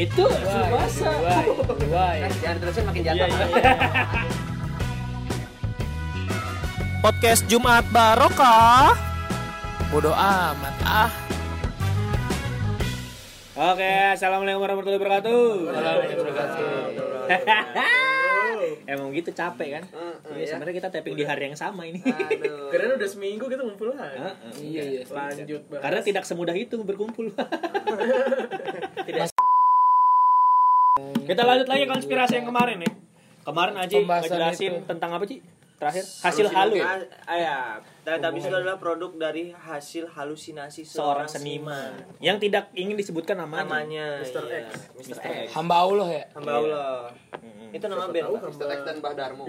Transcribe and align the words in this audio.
Itu 0.00 0.24
Subasa. 0.24 1.12
Why? 1.20 1.44
Why? 1.92 2.16
Eh, 2.24 2.32
jangan 2.40 2.56
terusin 2.64 2.88
makin 2.88 3.04
jatuh. 3.04 3.20
Iya, 3.20 3.28
iya. 3.28 3.72
Podcast 7.04 7.44
Jumat 7.52 7.84
Barokah. 7.92 8.96
Bodoh 9.92 10.16
amat 10.16 10.76
ah. 10.88 11.12
Oke, 13.60 14.16
assalamualaikum 14.16 14.64
warahmatullahi 14.64 15.00
wabarakatuh. 15.04 15.68
Emang 18.88 19.12
gitu 19.12 19.36
capek 19.36 19.68
kan? 19.68 19.84
Iya, 20.32 20.56
sebenarnya 20.56 20.74
kita 20.80 20.88
tapping 20.88 21.12
di 21.12 21.28
hari 21.28 21.52
yang 21.52 21.60
sama 21.60 21.84
ini. 21.84 22.00
Aduh. 22.00 22.72
Karena 22.72 22.96
udah 22.96 23.08
seminggu 23.10 23.52
kita 23.52 23.68
ngumpul 23.68 23.92
lagi. 23.92 24.16
Heeh. 24.16 24.34
Iya 24.64 24.82
iya. 24.96 25.00
Lanjut 25.12 25.60
bahas. 25.68 25.82
Karena 25.84 26.00
tidak 26.00 26.24
semudah 26.24 26.56
itu 26.56 26.80
berkumpul. 26.80 27.36
tidak. 29.12 29.28
Kita 31.26 31.42
lanjut 31.46 31.68
lagi 31.68 31.84
konspirasi 31.86 32.42
yang 32.42 32.46
kemarin 32.48 32.82
nih. 32.82 32.92
Kemarin 33.40 33.72
Pembahasan 33.80 34.28
ngejelasin 34.28 34.72
tentang 34.84 35.10
apa 35.16 35.24
Ci? 35.24 35.40
Terakhir 35.80 36.04
hasil 36.04 36.46
halu. 36.52 36.76
ya? 36.76 36.84
Ah, 37.24 37.38
ya, 37.40 37.56
Teletubbies 38.04 38.44
itu 38.44 38.52
adalah 38.52 38.76
produk 38.76 39.16
dari 39.16 39.48
hasil 39.48 40.12
halusinasi 40.12 40.84
Seorang 40.84 41.24
seorang, 41.24 41.28
seniman 41.28 41.90
yang 42.20 42.36
tidak 42.36 42.68
ingin 42.76 43.00
disebutkan 43.00 43.40
namanya. 43.40 43.64
Namanya 43.64 44.06
Mr. 44.20 44.44
iya, 44.44 44.68
X. 44.68 44.76
Mr. 44.92 45.16
Mr. 45.16 45.30
X. 45.40 45.48
Hamba 45.56 45.76
Allah 45.80 46.08
ya. 46.12 46.24
Hamba 46.36 46.52
Allah. 46.52 46.92
Mm-mm. 47.40 47.72
Itu 47.72 47.84
nama 47.88 48.04
band. 48.12 48.28
Mr. 48.44 48.66
X 48.68 48.80
dan 48.84 48.94
Mbah 49.00 49.14
Darmo. 49.16 49.44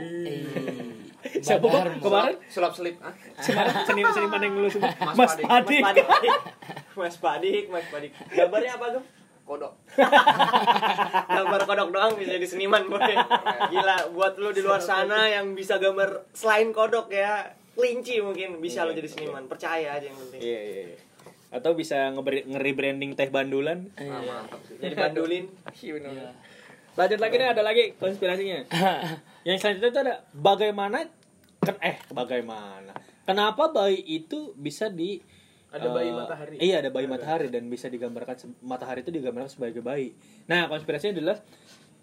Siapa 1.43 1.67
kemarin? 1.99 2.35
Sulap 2.47 2.73
selip. 2.79 2.95
Ah, 3.03 3.11
Kemarin 3.35 3.75
seni 3.83 4.01
seniman 4.07 4.39
yang 4.39 4.53
lu 4.55 4.69
sebut 4.71 4.91
Mas 5.03 5.15
Mas 5.19 5.33
Padik. 5.35 5.83
Padik. 5.83 5.83
Mas 5.83 5.99
Padik. 6.07 6.31
Mas 6.99 7.15
Padik, 7.19 7.63
Mas 7.67 7.85
Padik. 7.91 8.11
Gambarnya 8.31 8.79
apa, 8.79 8.85
Gem? 8.95 9.03
Kodok. 9.51 9.73
Gambar 11.35 11.61
kodok 11.67 11.89
doang 11.91 12.15
bisa 12.15 12.39
jadi 12.39 12.47
seniman, 12.47 12.87
boy. 12.87 13.03
Gila, 13.67 14.15
buat 14.15 14.39
lu 14.39 14.55
di 14.55 14.63
luar 14.63 14.79
sana 14.79 15.27
yang 15.27 15.51
bisa 15.51 15.75
gambar 15.75 16.31
selain 16.31 16.71
kodok 16.71 17.11
ya, 17.11 17.51
kelinci 17.75 18.23
mungkin 18.23 18.63
bisa 18.63 18.87
lu 18.87 18.95
jadi 18.95 19.11
seniman. 19.11 19.51
Percaya 19.51 19.99
aja 19.99 20.07
yang 20.07 20.15
penting. 20.15 20.39
Iya, 20.39 20.59
iya, 20.63 20.81
iya. 20.95 20.97
Atau 21.51 21.75
bisa 21.75 22.15
nge- 22.15 22.47
nge-rebranding 22.47 23.11
teh 23.19 23.27
bandulan. 23.27 23.91
Ah, 23.99 24.23
mantap 24.23 24.63
sih. 24.63 24.79
Jadi 24.79 24.95
bandulin. 24.95 25.45
Iya. 25.83 26.31
Lanjut 26.91 27.19
lagi 27.23 27.35
nih 27.39 27.49
ada 27.51 27.63
lagi 27.63 27.83
konspirasinya. 27.99 28.67
yang 29.47 29.57
selanjutnya 29.59 29.89
itu 29.91 29.99
ada 29.99 30.15
bagaimana 30.31 31.07
eh 31.77 32.01
bagaimana 32.09 32.89
kenapa 33.21 33.69
bayi 33.69 34.01
itu 34.01 34.49
bisa 34.57 34.89
di 34.89 35.21
Ada 35.71 35.87
bayi 35.87 36.11
eh, 36.11 36.15
matahari. 36.15 36.55
Iya, 36.59 36.75
ada 36.83 36.89
bayi 36.91 37.07
matahari 37.07 37.47
dan 37.47 37.63
bisa 37.71 37.87
digambarkan 37.87 38.35
matahari 38.59 39.07
itu 39.07 39.11
digambarkan 39.15 39.47
sebagai 39.47 39.79
bayi. 39.79 40.11
Nah, 40.51 40.67
konspirasinya 40.67 41.15
adalah 41.15 41.37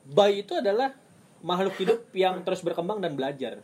bayi 0.08 0.40
itu 0.40 0.56
adalah 0.56 0.96
makhluk 1.44 1.76
hidup 1.76 2.00
yang 2.24 2.40
terus 2.48 2.64
berkembang 2.64 3.04
dan 3.04 3.12
belajar. 3.12 3.60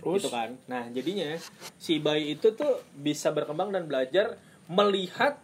Terus? 0.00 0.24
Gitu 0.24 0.32
kan. 0.32 0.56
Nah, 0.64 0.88
jadinya 0.88 1.36
si 1.76 2.00
bayi 2.00 2.40
itu 2.40 2.56
tuh 2.56 2.80
bisa 2.96 3.28
berkembang 3.28 3.68
dan 3.68 3.84
belajar 3.84 4.40
melihat 4.68 5.36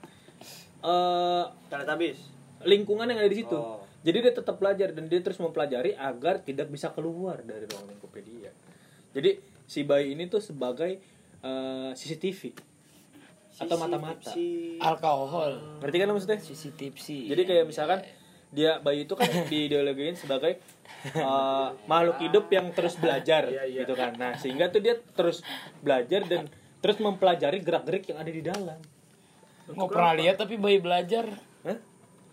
eh 0.85 1.45
Teletubbies. 1.69 2.21
lingkungan 2.65 3.05
yang 3.09 3.21
ada 3.21 3.29
di 3.29 3.45
situ. 3.45 3.57
Oh. 3.57 3.85
Jadi 4.05 4.21
dia 4.21 4.33
tetap 4.37 4.61
belajar 4.61 4.93
dan 4.93 5.09
dia 5.09 5.21
terus 5.25 5.41
mempelajari 5.41 5.97
agar 5.97 6.41
tidak 6.45 6.69
bisa 6.69 6.93
keluar 6.93 7.41
dari 7.41 7.65
ruang 7.69 7.89
lingkupedia. 7.89 8.53
Jadi 9.17 9.41
si 9.65 9.81
bayi 9.85 10.13
ini 10.13 10.29
tuh 10.29 10.45
sebagai 10.45 11.01
eh, 11.41 11.91
CCTV 11.97 12.73
atau 13.55 13.77
mata-mata. 13.79 14.31
Si 14.35 14.77
Alkohol. 14.83 15.79
Ngerti 15.79 15.97
kan 15.97 16.07
lo 16.11 16.13
maksudnya? 16.19 16.39
Sisi 16.43 16.69
tipsi. 16.75 17.31
Jadi 17.31 17.43
kayak 17.47 17.65
misalkan 17.71 18.03
dia 18.55 18.79
bayi 18.79 19.07
itu 19.07 19.15
kan 19.15 19.27
diideologiin 19.51 20.15
sebagai 20.15 20.59
eh, 21.11 21.69
makhluk 21.87 22.19
hidup 22.23 22.47
yang 22.51 22.71
terus 22.71 22.95
belajar 22.99 23.51
Iya, 23.51 23.65
iya. 23.67 23.79
gitu 23.83 23.95
kan. 23.95 24.15
Nah, 24.15 24.35
sehingga 24.39 24.71
tuh 24.71 24.83
dia 24.83 24.99
terus 25.15 25.43
belajar 25.83 26.23
dan 26.27 26.47
terus 26.79 26.99
mempelajari 26.99 27.59
gerak-gerik 27.63 28.11
yang 28.13 28.19
ada 28.21 28.31
di 28.31 28.43
dalam. 28.45 28.79
nggak 29.65 29.89
pernah 29.89 30.13
lihat 30.13 30.37
tapi 30.37 30.61
bayi 30.61 30.79
belajar. 30.79 31.25
Hah? 31.65 31.79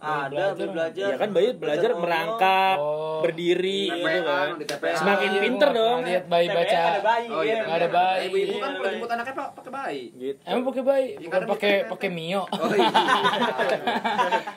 Ada 0.01 0.27
belajar. 0.51 0.67
belajar. 0.67 1.07
Ya 1.07 1.15
kan 1.15 1.29
bayi 1.29 1.47
belajar 1.53 1.89
ngomong. 1.89 2.03
merangkak, 2.03 2.75
Oh. 2.75 3.19
berdiri 3.21 3.81
gitu 3.87 4.19
kan. 4.23 4.47
TPA. 4.59 4.95
Semakin 4.95 5.29
Iya, 5.29 5.41
pinter 5.41 5.69
gua 5.69 5.77
dong. 5.77 5.97
pernah 5.99 6.09
Lihat 6.09 6.25
bayi 6.27 6.47
TPA 6.47 6.57
baca. 6.57 6.79
ada 6.81 7.01
bayi. 7.01 7.27
Oh 7.29 7.41
iya, 7.41 7.55
ada 7.63 7.87
bayi. 7.87 8.21
Ibu-ibu 8.23 8.53
kan 8.53 8.59
kalau 8.67 8.81
bayi. 8.81 8.93
jemput 8.95 9.11
anaknya 9.11 9.33
Pak 9.33 9.47
pakai 9.53 9.71
bayi. 9.71 10.03
Gitu. 10.11 10.39
Emang 10.43 10.63
pakai 10.63 10.83
bayi, 10.83 11.05
Iya, 11.05 11.17
bukan 11.19 11.31
kadang 11.31 11.49
pakai 11.51 11.73
pakai 11.91 12.09
mio. 12.09 12.41
Oh 12.51 12.71
iya. 12.71 12.89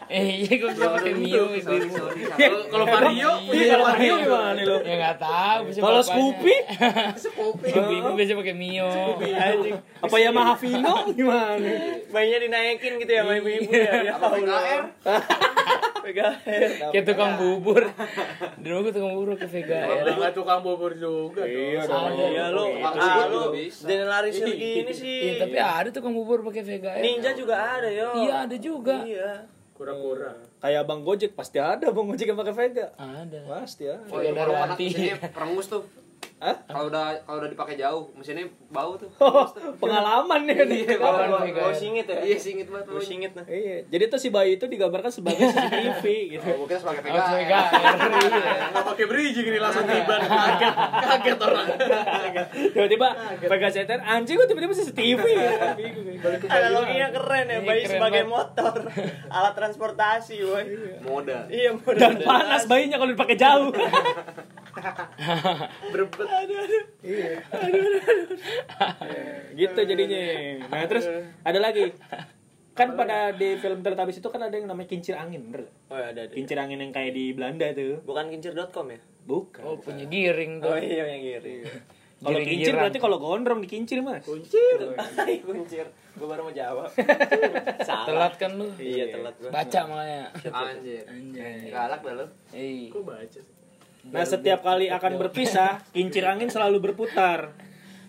Eh, 0.06 0.27
iya 0.41 0.53
gue 0.55 0.71
bisa 0.71 0.88
pakai 0.91 1.12
mio 1.15 1.44
ibu-ibu. 1.50 1.94
Kalau- 2.34 2.66
Kalau 2.66 2.87
Vario, 2.87 3.31
Iya, 3.47 3.65
kalau 3.71 3.84
Mario 3.87 4.15
gimana 4.19 4.61
lo? 4.61 4.76
Ya 4.81 4.94
nggak 4.97 5.16
tahu. 5.19 5.61
bisa 5.66 5.78
Kalau. 5.81 6.00
Scoopy, 6.05 6.55
Sekopi. 7.25 7.69
Ibu-ibu 7.71 8.09
biasa 8.15 8.32
pakai 8.34 8.55
mio. 8.55 8.88
Apa 9.99 10.16
ya 10.16 10.31
Mahavino 10.31 10.94
gimana? 11.11 11.69
Bayinya 12.06 12.38
dinaikin 12.41 12.93
gitu 12.97 13.11
ya 13.11 13.22
sama 13.22 13.34
ibu-ibu 13.37 13.71
ya. 13.71 13.93
Ya 14.03 14.12
Apa 14.15 14.37
PKR? 16.05 16.33
PKR. 16.45 16.71
Kayak 16.93 17.05
tukang 17.09 17.33
bubur. 17.41 17.83
Dulu 18.61 18.77
gue 18.84 18.93
tukang 18.93 19.12
bubur 19.17 19.34
ke 19.41 19.49
Vega 19.49 19.78
ya. 19.89 20.12
Nggak 20.12 20.33
tukang 20.37 20.61
bubur 20.61 20.93
juga. 20.93 21.43
Iya 21.49 21.89
dong. 21.89 22.12
dong. 22.12 22.12
Ada. 22.12 22.25
Iya 22.28 22.45
lu, 22.53 22.65
ah, 22.84 23.25
lu 23.33 23.41
bisa. 23.56 23.84
generalisir 23.89 24.47
gini 24.53 24.93
sih. 24.93 25.19
Iya, 25.33 25.33
tapi 25.49 25.56
ada 25.56 25.89
tukang 25.89 26.12
bubur 26.12 26.44
pakai 26.44 26.62
Vega 26.62 26.93
ya. 26.93 27.03
Ninja 27.03 27.31
juga 27.33 27.56
ada 27.56 27.89
yo. 27.89 28.09
Iya, 28.21 28.34
ada 28.44 28.56
juga. 28.61 28.97
Iya. 29.03 29.49
Kura-kura. 29.75 30.39
Kayak 30.62 30.83
Bang 30.87 31.03
Gojek 31.03 31.34
pasti 31.34 31.59
ada 31.59 31.91
Bang 31.91 32.06
Gojek 32.06 32.31
yang 32.31 32.39
pakai 32.39 32.55
Vega. 32.55 32.87
Ada. 32.94 33.41
Pasti 33.49 33.91
ya. 33.91 33.99
Oh 34.06 34.23
iya, 34.23 34.31
Vega 34.31 34.47
kalau 34.47 34.55
anak 34.55 34.78
Darwanti. 34.78 35.28
perengus 35.34 35.67
tuh. 35.67 35.83
Hah? 36.44 36.56
Kalau 36.69 36.93
udah 36.93 37.16
kalau 37.25 37.41
udah 37.41 37.49
dipakai 37.49 37.75
jauh, 37.75 38.12
mesinnya 38.12 38.44
bau 38.69 39.00
tuh. 39.00 39.09
Oh, 39.16 39.49
pengalaman 39.81 40.44
nih. 40.44 40.84
Iya, 40.84 41.00
Gua 41.00 41.41
Vega? 41.41 41.56
gua 41.56 41.72
singit 41.72 42.05
ya. 42.05 42.21
Iya, 42.21 42.37
singit 42.37 42.69
banget. 42.69 42.93
Gua 42.93 43.00
singit 43.00 43.32
nah. 43.32 43.49
Iya, 43.49 43.88
jadi 43.88 44.05
tuh 44.12 44.21
si 44.21 44.28
bayi 44.28 44.60
itu 44.60 44.69
digambarkan 44.69 45.09
sebagai 45.09 45.41
CCTV 45.41 46.05
gitu. 46.37 46.44
Oh, 46.44 46.69
mungkin 46.69 46.77
sebagai 46.77 47.00
Oh, 47.00 47.09
PKR. 47.09 47.32
Vega. 47.32 47.60
Iya. 48.15 48.41
Nggak 48.71 48.84
pakai 48.84 49.05
bridging 49.09 49.47
ini 49.49 49.59
langsung 49.59 49.88
tiba. 49.88 50.16
Kaget. 50.21 50.75
Kaget 50.77 51.38
orang. 51.41 51.66
Tiba-tiba 52.76 53.09
setter, 53.72 53.99
anjing 54.05 54.37
kok 54.37 54.47
tiba-tiba 54.47 54.75
CCTV. 54.76 55.21
Bingung. 55.75 56.06
Analoginya 56.44 57.09
keren 57.11 57.47
ya, 57.49 57.56
Iya, 57.56 57.61
bayi 57.65 57.82
sebagai 57.88 58.22
motor, 58.28 58.84
alat 59.32 59.55
transportasi, 59.56 60.37
boy. 60.44 60.65
Moda. 61.00 61.49
Iya, 61.49 61.72
modal. 61.75 61.97
Dan 61.97 62.12
panas 62.21 62.69
bayinya 62.69 63.00
kalau 63.00 63.11
dipakai 63.11 63.37
jauh. 63.41 63.72
berbet. 65.93 66.27
gitu 69.61 69.81
jadinya. 69.87 70.23
Nah, 70.69 70.85
terus 70.91 71.07
ada 71.47 71.59
lagi. 71.62 71.95
Kan 72.75 72.99
pada 72.99 73.31
di 73.31 73.55
film 73.62 73.87
Teletubbies 73.87 74.19
itu 74.19 74.29
kan 74.35 74.43
ada 74.43 74.59
yang 74.59 74.67
namanya 74.67 74.91
kincir 74.91 75.15
angin, 75.15 75.47
bener? 75.47 75.71
Oh, 75.87 75.95
ada 75.95 76.27
ada. 76.27 76.35
Kincir 76.35 76.59
angin 76.59 76.83
yang 76.83 76.91
kayak 76.91 77.15
di 77.15 77.31
Belanda 77.31 77.71
tuh. 77.71 78.03
Bukan 78.03 78.35
kincir.com 78.35 78.87
ya? 78.91 78.99
Bukan. 79.25 79.62
Oh, 79.62 79.79
punya 79.79 80.11
giring 80.11 80.59
tuh. 80.59 80.75
Oh 80.75 80.79
iya 80.83 81.06
yang 81.06 81.23
kiri. 81.23 81.62
Kalau 82.25 82.41
kincir 82.41 82.73
berarti 82.73 82.99
kalau 83.05 83.21
gondrong 83.21 83.61
dikincir, 83.61 84.01
Mas. 84.01 84.25
Kuncir. 84.25 84.97
Hai 84.97 85.45
kuncir. 85.45 85.85
Gua 86.17 86.33
baru 86.33 86.49
mau 86.49 86.56
jawab. 86.56 86.89
Salah. 87.85 88.09
Telat 88.09 88.41
kan 88.41 88.56
lu. 88.56 88.65
Iya, 88.81 89.12
telat 89.12 89.37
gua. 89.45 89.53
Baca 89.53 89.81
makanya. 89.93 90.33
Anjir. 90.49 91.05
Anjay. 91.05 91.69
Galak 91.69 92.01
dah 92.01 92.15
lu. 92.17 92.27
Eh. 92.56 92.89
Kok 92.89 93.05
baca 93.05 93.29
sih? 93.29 93.64
Nah, 94.13 94.25
setiap 94.27 94.61
kali 94.61 94.93
akan 94.93 95.17
berpisah, 95.17 95.81
kincir 95.97 96.29
angin 96.29 96.53
selalu 96.53 96.93
berputar. 96.93 97.57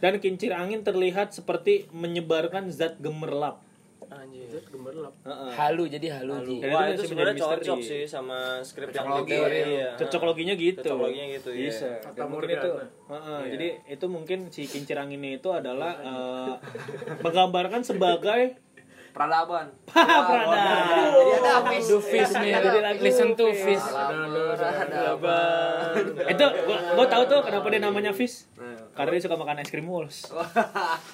Dan 0.03 0.19
kincir 0.19 0.51
angin 0.51 0.83
terlihat 0.83 1.31
seperti 1.31 1.87
menyebarkan 1.95 2.67
zat 2.67 2.99
gemerlap. 2.99 3.63
Anjir. 4.11 4.45
Zat 4.51 4.67
gemerlap. 4.69 5.15
Heeh. 5.23 5.51
Halu 5.55 5.83
jadi 5.87 6.07
halu. 6.19 6.35
Ji. 6.43 6.61
Dan 6.61 6.75
Wah, 6.75 6.85
itu 6.91 6.93
itu 6.99 7.03
sebenarnya 7.09 7.35
cocok 7.41 7.77
misteri. 7.79 7.89
sih 7.89 8.03
sama 8.05 8.59
skrip 8.61 8.91
yang 8.91 9.23
teori 9.25 9.55
iya. 9.55 9.65
ya. 9.65 9.89
Cocokologinya 9.97 10.53
gitu. 10.59 10.83
Cocokologinya 10.83 11.27
gitu, 11.39 11.49
iya. 11.55 11.69
Bisa. 11.71 11.89
Dan 12.13 12.27
mungkin 12.27 12.49
itu. 12.53 12.71
Heeh, 13.09 13.39
Iya. 13.39 13.51
Jadi 13.55 13.67
itu 13.97 14.05
mungkin 14.11 14.39
si 14.51 14.61
kincir 14.67 14.97
angin 14.99 15.23
itu 15.25 15.49
adalah 15.49 15.93
eh, 16.03 16.53
menggambarkan 17.23 17.81
sebagai 17.81 18.59
Peradaban. 19.15 19.71
peradaban. 20.27 21.07
Jadi 21.15 21.31
ada 21.39 21.63
fish. 21.71 21.87
Do 21.87 22.03
fish 22.03 22.31
nih. 22.35 22.51
Listen 22.99 23.31
to 23.39 23.47
fish. 23.55 23.85
Peradaban. 24.59 26.03
itu 26.35 26.45
gua, 26.67 26.77
gua 26.99 27.05
tahu 27.07 27.23
tuh 27.31 27.39
kenapa 27.47 27.71
dia 27.71 27.79
namanya 27.79 28.11
fish. 28.11 28.43
Karena 28.91 29.15
dia 29.15 29.23
suka 29.23 29.39
makan 29.39 29.63
es 29.63 29.71
krim 29.71 29.87
walls. 29.87 30.27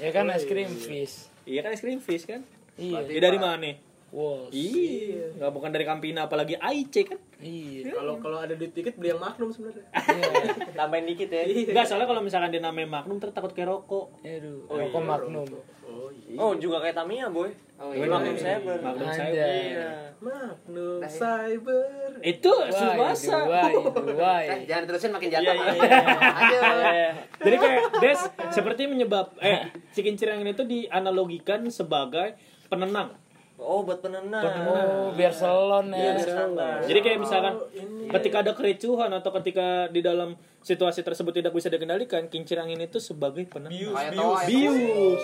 Ya 0.01 0.09
kan 0.09 0.25
es 0.33 0.49
krim 0.49 0.73
fish. 0.73 1.29
Iya 1.45 1.61
kan 1.61 1.77
es 1.77 1.81
krim 1.85 2.01
fish 2.01 2.25
kan? 2.25 2.41
Iya. 2.81 3.05
Dia 3.05 3.21
dari 3.21 3.37
mana 3.37 3.61
nih? 3.61 3.90
Walls. 4.11 4.51
Iya, 4.51 5.31
nggak 5.39 5.51
bukan 5.51 5.71
dari 5.71 5.83
Campina 5.83 6.27
apalagi 6.27 6.59
Aice 6.59 7.07
kan? 7.07 7.15
Iya. 7.39 7.95
Kalau 7.95 8.19
kalau 8.19 8.37
ada 8.37 8.53
duit 8.53 8.69
dikit 8.69 8.93
beli 8.93 9.09
yang 9.09 9.23
Magnum 9.23 9.47
sebenarnya. 9.49 9.87
Tambahin 10.77 11.07
dikit 11.07 11.31
ya. 11.31 11.47
Enggak, 11.47 11.87
soalnya 11.87 12.05
kalau 12.05 12.19
misalkan 12.19 12.51
dia 12.51 12.59
namanya 12.59 12.91
Magnum 12.91 13.17
terus 13.17 13.31
takut 13.31 13.49
kayak 13.49 13.71
rokok. 13.71 14.11
Aduh. 14.21 14.67
Oh, 14.67 14.75
Rokok 14.75 14.99
iya, 14.99 15.07
Magnum. 15.07 15.47
rokok. 15.47 15.63
Oh 15.87 16.07
iya. 16.11 16.35
Oh, 16.35 16.51
juga 16.55 16.77
kayak 16.79 16.91
Tamiya, 16.93 17.27
boy. 17.27 17.49
Oh 17.79 17.89
Magnum 17.89 18.35
iya. 18.35 18.59
Magnum 18.59 19.07
Anjay. 19.07 19.15
Saber. 19.15 19.39
Iya. 19.47 19.89
Magnum 20.21 20.99
ya. 20.99 21.09
Cyber. 21.09 22.11
Itu 22.21 22.53
Subasa. 22.67 23.37
Wah, 23.47 23.67
wah. 24.19 24.39
Eh, 24.43 24.59
jangan 24.67 24.83
terusin 24.85 25.11
makin 25.11 25.29
Iya, 25.29 25.39
jatuh. 25.39 25.53
iya, 25.55 25.71
iya. 25.71 25.99
Aduh. 26.19 26.61
Iya. 26.83 27.09
Jadi 27.39 27.55
kayak 27.57 27.81
Des 27.97 28.19
seperti 28.51 28.81
menyebab 28.85 29.39
eh 29.39 29.71
si 29.89 30.03
kincir 30.03 30.27
angin 30.27 30.51
itu 30.51 30.67
dianalogikan 30.67 31.63
sebagai 31.71 32.35
penenang. 32.67 33.15
Oh, 33.61 33.85
buat 33.85 34.01
penenang. 34.01 34.41
Oh, 34.65 35.13
biar 35.13 35.29
selon 35.29 35.93
Iya, 35.93 36.17
ya. 36.17 36.23
biar. 36.25 36.81
Jadi 36.81 36.99
kayak 36.99 37.17
misalkan 37.21 37.53
ini. 37.71 38.09
ketika 38.09 38.41
ada 38.41 38.51
kericuhan 38.51 39.13
atau 39.13 39.29
ketika 39.37 39.85
di 39.87 40.01
dalam 40.01 40.33
situasi 40.59 41.01
tersebut 41.01 41.29
tidak 41.31 41.53
bisa 41.53 41.69
dikendalikan, 41.69 42.25
kincir 42.25 42.57
angin 42.57 42.81
itu 42.81 42.97
sebagai 42.97 43.45
penenang. 43.45 43.77
Toa, 44.11 44.41
ya. 44.41 44.49
Bius. 44.49 45.21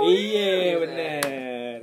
Iya, 0.00 0.80
benar. 0.80 1.22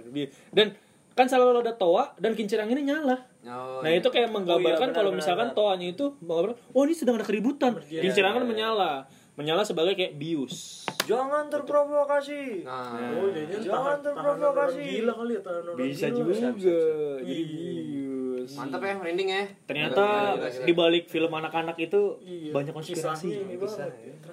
Bius. 0.05 0.29
Dan 0.49 0.73
kan 1.11 1.27
selalu 1.27 1.61
ada 1.61 1.73
toa 1.75 2.17
dan 2.17 2.33
kincir 2.33 2.57
anginnya 2.57 2.95
nyala. 2.95 3.17
Oh, 3.43 3.81
Nah 3.81 3.89
iya. 3.89 3.99
itu 3.99 4.07
kayak 4.07 4.29
menggambarkan 4.29 4.89
benar, 4.89 4.95
kalau 4.95 5.11
benar, 5.11 5.19
misalkan 5.21 5.47
benar. 5.49 5.57
toanya 5.57 5.87
itu 5.89 6.05
menggambarkan, 6.17 6.57
oh 6.71 6.81
ini 6.81 6.93
sedang 6.93 7.15
ada 7.17 7.25
keributan. 7.25 7.77
Kincir 7.81 8.21
angin 8.21 8.45
menyala, 8.45 9.05
menyala 9.41 9.61
sebagai 9.61 9.93
kayak 9.93 10.15
bius. 10.15 10.85
Jangan 11.03 11.49
terprovokasi. 11.49 12.61
Nah, 12.61 12.93
Oh, 13.11 13.27
jadi 13.27 13.57
Jangan 13.59 13.97
tahan- 13.97 14.03
terprovokasi. 14.05 14.77
orang 14.77 14.93
Gila 14.93 15.13
kali 15.15 15.33
ya 15.33 15.41
tahanan 15.41 15.65
orang 15.67 15.77
Bisa 15.81 16.05
gila. 16.05 16.15
juga, 16.15 16.29
Bisa, 16.31 16.47
bisa. 16.53 16.75
jadi 17.19 17.43
bius. 17.43 18.51
mantap 18.53 18.81
ya, 18.81 18.93
merinding 18.95 19.29
ya. 19.29 19.43
Ternyata 19.63 20.05
Gila, 20.35 20.65
di 20.65 20.73
balik 20.73 21.05
film 21.07 21.31
anak-anak 21.31 21.77
itu 21.79 22.01
Iya. 22.19 22.51
banyak 22.51 22.71
konspirasi. 22.71 23.29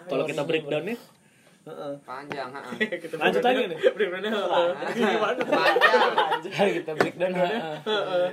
Kalau 0.05 0.25
kita 0.25 0.43
breakdown 0.43 0.85
ya, 0.87 0.97
heeh. 1.67 1.93
Panjang, 2.03 2.49
ha. 2.51 2.61
Kita 3.03 3.15
Lanjut 3.19 3.43
lagi 3.43 3.61
nih. 3.67 3.79
Breakdownnya 3.91 4.31
gimana? 4.31 5.45
Panjang. 5.45 6.69
kita 6.75 6.93
breakdown. 6.95 7.33
Iya, 7.33 7.57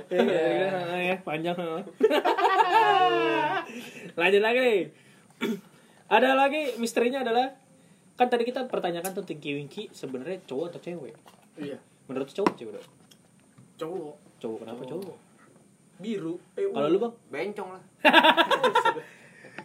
iya, 0.08 0.68
ya, 1.06 1.16
panjang. 1.20 1.52
heeh. 1.54 1.82
Lanjut 4.14 4.42
lagi 4.46 4.58
nih. 4.58 4.80
Ada 6.06 6.38
lagi 6.38 6.78
misterinya 6.78 7.20
adalah 7.20 7.50
kan 8.14 8.30
tadi 8.30 8.46
kita 8.46 8.64
pertanyakan 8.66 9.12
tuh 9.12 9.26
Tinky 9.26 9.58
Winky 9.58 9.90
sebenarnya 9.90 10.38
cowok 10.46 10.72
atau 10.72 10.80
cewek? 10.80 11.14
Iya. 11.58 11.78
Menurut 12.06 12.30
cowok 12.30 12.54
cewek 12.54 12.72
dong? 12.78 12.88
Cowok 13.76 14.14
Cowok 14.36 14.58
kenapa 14.62 14.82
Cowok. 14.84 15.02
cowok? 15.02 15.18
biru. 15.96 16.36
Eh, 16.54 16.68
Kalau 16.68 16.88
lu 16.92 16.98
bang? 17.00 17.14
Bencong 17.26 17.68
lah. 17.72 17.82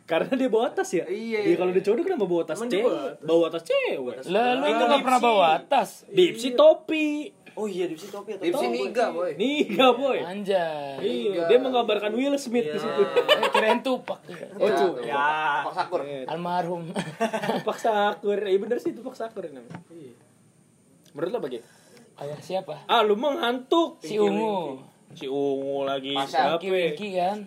Karena 0.10 0.32
dia 0.36 0.50
bawa 0.52 0.68
tas 0.72 0.92
ya? 0.92 1.08
Iya, 1.08 1.40
Iya 1.46 1.56
kalau 1.56 1.72
dia 1.72 1.84
cowok 1.84 1.96
dia 1.96 2.06
kenapa 2.08 2.26
bawa 2.26 2.44
tas 2.44 2.60
cewek? 2.60 2.92
bawa 3.24 3.46
tas? 3.48 3.64
Cewek. 3.64 4.16
Lah, 4.28 4.50
lu 4.60 4.66
itu 4.66 4.84
nggak 4.84 5.04
pernah 5.04 5.22
bawa 5.22 5.50
tas. 5.62 6.04
Dipsi 6.08 6.52
topi. 6.52 7.32
Oh 7.62 7.70
iya, 7.70 7.86
di 7.86 7.94
situ 7.94 8.10
topi 8.10 8.34
atau 8.34 8.42
Dipsi 8.42 8.66
topi? 8.66 8.74
niga, 8.74 9.06
boy. 9.14 9.32
Niga 9.38 9.88
boy. 9.94 10.18
Anjay. 10.18 10.98
Iya, 10.98 11.46
dia 11.46 11.58
menggambarkan 11.62 12.10
Will 12.18 12.34
Smith 12.42 12.66
di 12.66 12.80
situ. 12.82 13.02
Eh, 13.06 13.50
kirain 13.54 13.86
tupak. 13.86 14.18
Oh, 14.58 14.66
tuh. 14.66 14.98
cu. 14.98 15.06
Ya. 15.06 15.62
Pak 15.70 15.74
Sakur. 15.78 16.02
Almarhum. 16.26 16.90
Tupak 17.62 17.78
Sakur. 17.78 18.42
Iya 18.42 18.58
bener 18.58 18.82
sih 18.82 18.98
Tupak 18.98 19.14
Sakur 19.14 19.46
ini 19.46 19.62
namanya. 19.62 19.78
Menurut 21.14 21.30
lo 21.30 21.38
bagaimana? 21.38 21.70
Ayah 22.18 22.40
siapa? 22.42 22.82
Ah, 22.90 23.06
lu 23.06 23.14
menghantuk. 23.14 24.02
Si 24.02 24.18
Ungu. 24.18 24.82
Si 25.14 25.30
Ungu 25.30 25.86
lagi 25.86 26.18
Pasar. 26.18 26.58
siapa? 26.58 26.66
Winky 26.66 27.14
kan? 27.14 27.46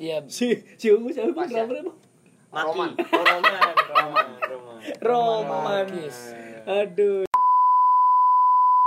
Iya. 0.00 0.24
Si 0.24 0.56
si 0.80 0.88
Ungu 0.88 1.12
siapa? 1.12 1.36
Bang? 1.36 1.52
Pasar. 1.52 1.68
Drummernya, 1.68 1.84
Bang? 1.84 1.98
Maki. 2.48 2.64
Roman. 2.64 2.90
Oh, 2.96 3.24
Roman. 3.28 3.52
Roman. 3.92 4.26
Roman. 4.40 4.78
Roman. 5.04 5.84
Markis. 5.84 6.32
Aduh. 6.64 7.27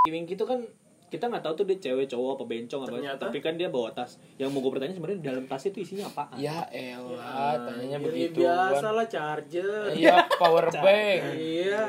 Winky 0.04 0.34
itu 0.34 0.42
kan 0.44 0.66
kita 1.12 1.28
nggak 1.28 1.44
tahu 1.44 1.54
tuh 1.54 1.66
dia 1.68 1.78
cewek 1.78 2.08
cowok 2.08 2.30
apa 2.34 2.44
bencong 2.48 2.82
apa 2.82 2.90
Ternyata. 2.90 3.22
tapi 3.22 3.38
kan 3.38 3.54
dia 3.54 3.68
bawa 3.68 3.92
tas 3.92 4.16
yang 4.40 4.50
mau 4.50 4.64
gue 4.64 4.72
pertanyaan 4.72 4.98
sebenarnya 4.98 5.22
dalam 5.22 5.44
tas 5.46 5.62
itu 5.62 5.78
isinya 5.78 6.08
apaan 6.08 6.40
Ya 6.40 6.66
elah, 6.72 7.54
tanyanya 7.62 7.92
Ya, 7.92 8.02
begitu. 8.02 8.42
biasa 8.42 8.88
lah 8.90 9.06
charger. 9.06 9.92
Iya, 9.94 10.26
power 10.34 10.72
bank. 10.82 11.22
Iya, 11.36 11.84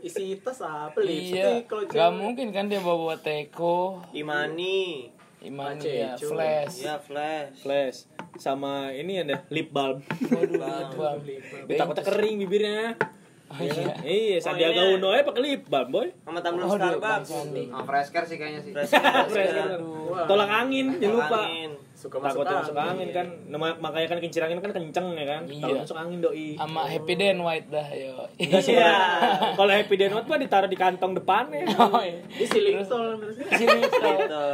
isi 0.00 0.38
tas 0.38 0.62
apa 0.62 0.96
Iya, 0.96 1.04
lipstick 1.04 1.64
kalau 1.66 1.82
gak 1.84 1.92
cewek. 1.92 2.12
mungkin 2.14 2.46
kan 2.48 2.64
dia 2.66 2.80
bawa 2.80 3.18
teko, 3.18 4.00
Imani. 4.14 5.12
Iman 5.38 5.76
Mace, 5.76 5.86
ya, 5.92 6.16
flash. 6.16 6.82
Ya, 6.82 6.96
flash. 6.98 7.62
flash 7.62 7.98
sama 8.34 8.90
ini 8.90 9.22
ada 9.22 9.46
lip 9.48 9.70
balm 9.70 10.02
Waduh, 10.24 11.20
lip 11.20 11.42
balm. 11.44 11.68
takutnya 11.68 12.04
kering 12.04 12.36
bibirnya 12.40 12.98
Oh 13.48 13.56
iya. 13.58 13.96
iya 14.04 14.36
Sandiaga 14.36 14.76
iya. 14.78 14.94
Uno 14.94 15.08
aja 15.08 15.24
pakai 15.24 15.40
lip 15.42 15.62
balm 15.66 15.88
boy 15.88 16.08
Sama 16.20 16.38
tumbler 16.38 16.64
Oh, 16.64 16.76
Starbucks. 16.76 17.28
Oh, 17.32 17.82
Fresker 17.82 18.22
sih 18.24 18.36
kayaknya 18.36 18.60
sih. 18.60 18.72
Kan. 18.76 19.80
tolak 20.24 20.50
angin 20.50 20.92
jangan 20.94 21.16
lupa 21.16 21.38
Angin. 21.42 21.72
Suka 21.98 22.14
masuk 22.16 22.46
takutnya 22.46 22.62
masuk 22.62 22.76
angin 22.78 23.08
kan 23.10 23.26
Nama, 23.48 23.66
makanya 23.74 24.06
kan 24.06 24.18
kincir 24.20 24.38
angin 24.38 24.60
kan 24.60 24.70
kenceng 24.70 25.18
ya 25.18 25.26
kan 25.26 25.42
Iya. 25.44 25.58
kalau 25.58 25.82
masuk 25.82 25.96
angin 25.98 26.18
doi 26.20 26.54
Sama 26.54 26.86
Happy 26.86 27.14
Den 27.16 27.38
White 27.40 27.68
dah, 27.68 27.88
yo. 27.90 28.14
Iya. 28.38 28.92
Kalau 29.58 29.72
happy 29.72 29.94
day 29.96 30.06
note 30.06 30.24
mah 30.24 30.38
ditaruh 30.38 30.68
di 30.68 30.76
kantong 30.76 31.16
depannya. 31.16 31.66
Oh, 31.80 31.98
iya. 31.98 32.22
Di 32.22 32.44
silingtol 32.44 33.18
Sini, 33.50 33.80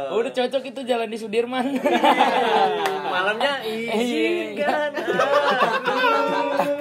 oh, 0.09 0.17
udah 0.17 0.31
cocok 0.31 0.63
itu 0.65 0.81
jalan 0.81 1.05
di 1.05 1.17
Sudirman. 1.19 1.77
Malamnya 3.05 3.61
izinkan 3.93 4.89
untuk 4.95 6.74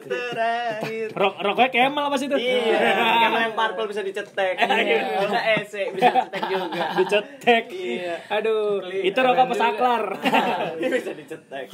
terakhir. 0.00 1.06
Rok 1.16 1.34
roknya 1.40 1.68
Kemal 1.72 2.04
apa 2.10 2.16
sih 2.20 2.26
itu? 2.28 2.36
Iya, 2.36 2.78
kamera 3.24 3.42
yang 3.48 3.54
purple 3.56 3.86
bisa 3.88 4.02
dicetek. 4.04 4.54
Bisa 4.60 5.40
EC, 5.58 5.74
bisa 5.96 6.10
dicetek 6.12 6.42
juga. 6.48 6.84
Dicetek. 6.98 7.64
Iya. 7.72 8.14
Aduh, 8.28 8.84
itu 8.88 9.18
rokok 9.18 9.44
apa 9.50 9.54
saklar? 9.56 10.04
bisa 10.80 11.12
dicetek. 11.16 11.66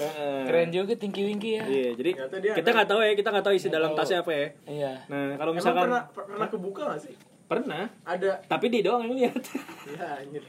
Keren 0.47 0.69
juga 0.71 0.95
Tinky 0.95 1.23
Winky 1.27 1.51
ya. 1.59 1.65
Iya, 1.67 1.91
jadi 1.99 2.11
kita 2.57 2.69
nggak 2.71 2.89
tahu 2.89 3.01
ya, 3.03 3.13
kita 3.15 3.29
nggak 3.35 3.45
tahu 3.45 3.55
isi 3.55 3.69
dalam 3.69 3.93
tasnya 3.93 4.23
apa 4.23 4.33
ya. 4.33 4.47
Iya. 4.67 4.93
Nah, 5.11 5.35
kalau 5.37 5.53
misalkan 5.53 5.91
pernah 5.91 6.03
pernah 6.13 6.49
kebuka 6.49 6.83
gak 6.95 7.03
sih? 7.03 7.15
pernah, 7.47 7.87
Ada. 8.03 8.43
tapi 8.51 8.67
dia 8.67 8.83
doang 8.83 9.07
yang 9.07 9.15
lihat. 9.15 9.39
Ya 9.87 10.19
anjir. 10.19 10.43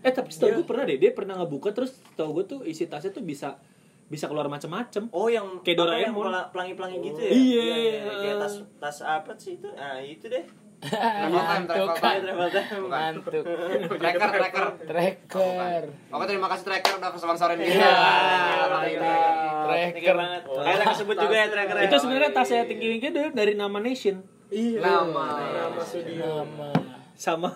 eh, 0.00 0.08
tapi 0.08 0.32
setahu 0.32 0.64
gue 0.64 0.66
pernah 0.66 0.88
deh, 0.88 0.96
dia 0.96 1.12
pernah 1.12 1.36
ngebuka 1.36 1.76
terus 1.76 2.00
setahu 2.00 2.40
gue 2.40 2.44
tuh 2.48 2.60
isi 2.64 2.88
tasnya 2.88 3.12
tuh 3.12 3.20
bisa 3.20 3.60
bisa 4.10 4.26
keluar 4.26 4.46
macam-macam. 4.46 5.06
Oh, 5.08 5.26
yang 5.26 5.62
Kayak 5.62 5.86
yang 5.86 6.10
Doraemon. 6.10 6.24
pela- 6.26 6.48
pelangi-pelangi 6.50 6.98
gitu 7.00 7.20
ya? 7.20 7.30
Iya. 7.30 7.70
Kayak 8.12 8.36
tas 8.40 8.54
tas 8.76 8.98
apa 9.00 9.32
sih 9.34 9.54
itu? 9.54 9.70
Ah, 9.72 9.96
itu 9.96 10.26
deh. 10.26 10.42
Travel 10.80 10.96
time, 11.36 11.64
travel 11.64 11.86
Ngantuk. 11.86 12.00
time. 12.00 12.22
Travel 12.24 12.48
time. 12.50 12.80
Bukan. 12.80 12.90
Ngantuk. 13.20 13.42
Tracker, 13.94 14.28
tracker. 14.32 14.64
Tracker. 14.82 15.82
Oke, 16.10 16.24
terima 16.26 16.48
kasih 16.48 16.64
tracker 16.66 16.92
udah 16.96 17.08
sponsorin 17.14 17.58
kita. 17.58 17.76
Iya. 17.76 17.92
Tracker. 19.62 20.14
Banget. 20.16 20.42
Kayak 20.48 20.86
kesebut 20.90 21.16
juga 21.16 21.34
ya 21.36 21.46
tracker 21.46 21.76
ya. 21.76 21.82
Itu 21.84 21.96
sebenarnya 21.96 22.30
tasnya 22.32 22.62
Tinky 22.64 22.86
Winky 22.88 23.08
itu 23.08 23.22
dari 23.30 23.52
nama 23.54 23.78
Nation 23.78 24.24
Iya. 24.48 24.80
Nama. 24.80 25.26
Nama 25.38 25.80
studio. 25.80 26.26
Nama. 26.42 26.68
sama 27.14 27.52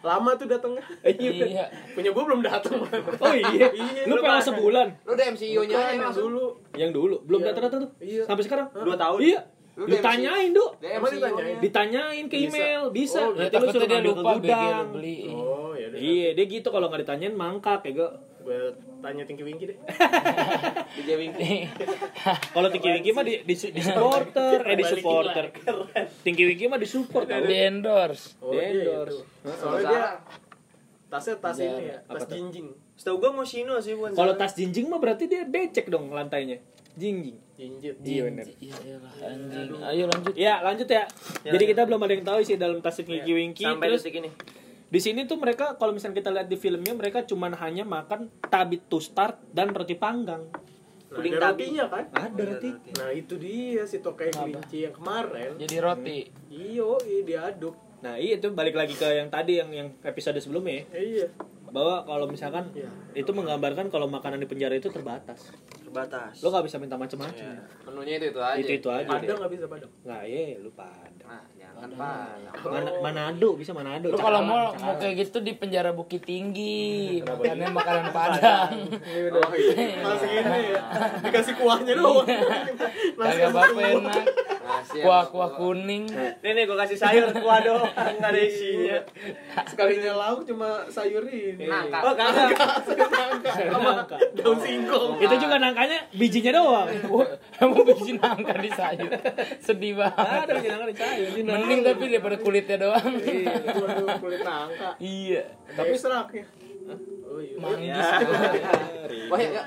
Lama 0.00 0.30
tuh 0.34 0.46
datangnya. 0.46 0.82
Iya. 1.02 1.64
Punya 1.92 2.10
gua 2.10 2.24
belum 2.24 2.40
datang. 2.40 2.78
Oh 3.18 3.34
iya, 3.34 3.66
Iya, 3.68 4.02
lu 4.04 4.14
kan. 4.38 4.44
sebulan 4.44 4.86
Lu 5.02 5.12
udah 5.12 5.26
MCU-nya 5.28 5.58
aja 5.68 5.74
Bukan, 5.74 5.90
yang 5.90 6.04
langsung. 6.04 6.24
dulu. 6.26 6.46
yang 6.74 6.90
dulu 6.90 7.16
belum 7.22 7.40
Iya. 7.40 7.46
datang-datang 7.48 7.80
tuh 7.80 7.90
Iya. 7.98 8.22
sampai 8.24 8.42
sekarang 8.42 8.66
Dua 8.72 8.96
tahun. 8.96 9.18
iya 9.20 9.40
Lu 9.74 9.80
lu 9.80 9.84
udah 9.88 10.00
tanyain 10.02 10.50
Dia 10.76 10.88
Emang 10.92 11.10
ditanyain? 11.12 11.56
ditanyain 11.60 12.24
ke 12.24 12.36
Bisa. 12.36 12.46
email 12.50 12.82
bisa, 12.90 13.20
Oh, 13.20 13.30
Ya 13.30 13.38
nanti 13.40 13.54
lu 13.54 13.66
suruh 13.68 13.86
dia 13.86 13.94
ke 13.96 14.08
lupa 14.08 14.20
lu 14.28 14.38
gudang 14.40 14.86
beliin. 14.90 15.30
Oh, 15.32 15.70
ya 15.72 15.86
udah. 15.88 15.98
iya 15.98 16.28
dia 16.32 16.44
gitu 16.46 16.68
kalau 16.68 16.86
nggak 16.88 17.00
ditanyain 17.02 17.32
mangkak 17.32 17.80
ya 17.82 17.90
gak 17.96 18.12
Gue 18.40 18.58
tanya 18.98 19.22
Tinky 19.22 19.44
Winky 19.46 19.64
deh. 19.70 19.78
DJ 20.98 21.10
Winky. 21.16 21.70
kalau 22.54 22.68
Tinky 22.68 22.88
Winky 22.90 23.10
mah 23.12 23.22
di, 23.22 23.34
di, 23.42 23.54
di 23.54 23.80
supporter 23.80 24.58
eh 24.62 24.74
di 24.74 24.84
supporter 24.84 25.44
Tinky 26.22 26.44
Winky 26.44 26.66
mah 26.66 26.78
di 26.78 26.88
support. 26.88 27.26
Di 27.26 27.56
endorse. 27.64 28.34
Oh, 28.38 28.50
Di 28.50 28.58
iya, 28.58 28.66
endorse. 28.74 29.22
itu. 29.22 29.50
Soalnya 29.54 29.86
dia 29.86 30.04
tasnya 31.08 31.34
tas 31.40 31.56
ini 31.56 31.82
ya, 31.88 31.98
tas 32.04 32.24
jinjing. 32.28 32.68
Setahu 32.92 33.16
gua 33.16 33.30
Moschino 33.32 33.78
sih 33.80 33.94
bukan. 33.94 34.12
kalau 34.12 34.34
tas 34.34 34.52
jinjing 34.52 34.90
mah 34.90 34.98
berarti 34.98 35.24
dia 35.24 35.46
becek 35.46 35.88
dong 35.88 36.10
lantainya 36.10 36.58
jinjing 36.98 37.38
Jinjit. 37.58 37.98
Iya. 38.06 38.30
Iya, 38.62 38.96
anjing. 39.18 39.82
Ayo 39.82 40.06
lanjut. 40.06 40.30
ya 40.38 40.62
lanjut 40.62 40.86
ya 40.86 41.10
Ya, 41.42 41.50
jadi 41.50 41.64
ya. 41.66 41.70
kita 41.74 41.82
belum 41.90 41.98
ada 42.06 42.14
yang 42.14 42.22
tahu 42.22 42.38
sih 42.46 42.54
dalam 42.54 42.78
tas 42.78 42.94
Tinky 42.94 43.18
Winky 43.26 43.66
sampai 43.66 43.90
terus 43.90 44.06
detik 44.06 44.22
ini. 44.22 44.30
Di 44.88 45.00
sini 45.00 45.28
tuh 45.28 45.36
mereka 45.36 45.76
kalau 45.76 45.92
misalnya 45.92 46.16
kita 46.16 46.30
lihat 46.32 46.48
di 46.48 46.56
filmnya 46.56 46.96
mereka 46.96 47.20
cuman 47.20 47.52
hanya 47.60 47.84
makan 47.84 48.32
tabit 48.48 48.88
to 48.88 48.96
start 48.98 49.36
dan 49.52 49.76
roti 49.76 49.92
panggang. 49.92 50.48
Nah, 51.08 51.16
Puding 51.16 51.36
ada 51.36 51.52
tabi. 51.52 51.60
rotinya 51.64 51.84
kan? 51.88 52.04
Ada 52.08 52.42
roti. 52.42 52.70
Nah, 52.96 53.10
itu 53.12 53.34
dia 53.36 53.84
si 53.84 54.00
tokai 54.00 54.28
kelinci 54.28 54.84
yang 54.84 54.92
kemarin. 54.92 55.56
Jadi 55.56 55.76
roti. 55.76 56.18
Iyo, 56.48 56.96
iya 57.04 57.20
diaduk. 57.20 57.76
Nah, 58.00 58.16
iya 58.16 58.36
itu 58.36 58.48
balik 58.52 58.72
lagi 58.72 58.92
ke 58.92 59.08
yang 59.08 59.28
tadi 59.28 59.60
yang 59.60 59.68
yang 59.68 59.88
episode 60.00 60.40
sebelumnya 60.40 60.80
ya. 60.80 60.84
Iya. 60.96 61.26
Bahwa 61.68 62.00
kalau 62.04 62.24
misalkan 62.24 62.72
Iya. 62.72 62.88
itu 63.12 63.28
menggambarkan 63.28 63.92
kalau 63.92 64.08
makanan 64.08 64.40
di 64.40 64.48
penjara 64.48 64.72
itu 64.72 64.88
terbatas. 64.88 65.52
terbatas 65.80 66.40
Lo 66.40 66.48
gak 66.48 66.64
bisa 66.64 66.76
minta 66.76 66.96
macem-macem. 66.96 67.44
Menunya 67.84 68.16
itu 68.16 68.28
itu 68.28 68.40
aja. 68.40 68.60
Itu 68.60 68.72
itu 68.72 68.88
aja. 68.88 69.08
Padang 69.08 69.36
nggak 69.36 69.52
bisa 69.52 69.64
padang. 69.64 69.90
Nggak, 70.04 70.22
ya 70.28 70.44
lu 70.60 70.70
padang. 70.72 71.07
Nah, 71.20 71.42
jangan 71.50 71.90
padang. 71.94 72.54
Mana 72.58 72.90
Manado 73.00 73.48
bisa 73.54 73.70
Manado. 73.70 74.08
Lu 74.08 74.18
kalau 74.18 74.40
mau 74.42 74.74
mau 74.74 74.94
kayak 74.94 75.14
gitu 75.20 75.38
di 75.38 75.54
penjara 75.54 75.90
Bukit 75.90 76.22
Tinggi, 76.22 77.18
makannya 77.22 77.68
makanan 77.70 78.06
Padang. 78.10 78.70
Oh 79.28 79.52
iya. 79.54 79.98
Masih 80.00 80.30
ini 80.34 80.58
ya. 80.72 80.82
Dikasih 81.20 81.54
kuahnya 81.54 81.92
doang. 81.94 82.26
Nasi 82.26 83.38
Kagak 83.38 83.50
apa 83.52 83.80
enak. 83.80 84.24
Masih 84.68 85.00
Kuah-kuah 85.00 85.50
kuning. 85.54 86.04
nih 86.38 86.50
nih 86.52 86.64
gue 86.64 86.76
kasih 86.76 86.98
sayur 86.98 87.32
kuah 87.32 87.58
doang 87.60 87.88
nggak 87.88 88.30
ada 88.30 88.40
isinya 88.40 88.98
Sekalinya 89.64 90.12
lauk 90.14 90.44
cuma 90.44 90.84
sayur 90.88 91.24
ini. 91.24 91.64
Nangka. 91.64 91.98
oh 92.04 92.14
kagak 92.14 92.48
Nangka. 93.08 94.16
Daun 94.34 94.58
singkong. 94.58 95.18
Itu 95.18 95.34
juga 95.38 95.56
nangkanya 95.56 95.98
bijinya 96.12 96.52
doang. 96.54 96.88
Emang 97.58 97.82
biji 97.84 98.12
nangka 98.16 98.54
di 98.56 98.70
sayur. 98.70 99.10
Sedih 99.58 99.94
banget. 99.94 100.46
Ada 100.46 100.52
biji 100.54 100.68
nangka 100.68 100.86
di 100.86 100.96
sayur. 100.96 101.07
Mending 101.38 101.80
tapi 101.82 102.04
daripada 102.08 102.36
kulitnya 102.36 102.76
doang. 102.78 103.12
Waduh, 103.14 104.08
kulit 104.18 104.40
nangka. 104.42 104.90
Iya. 104.98 105.42
Tapi 105.72 105.94
serak 105.94 106.28
ya. 106.32 106.44
Oh 107.28 107.36
iya. 107.38 107.56
Manggis. 107.60 108.08
Wah, 109.28 109.38
yuk, 109.38 109.64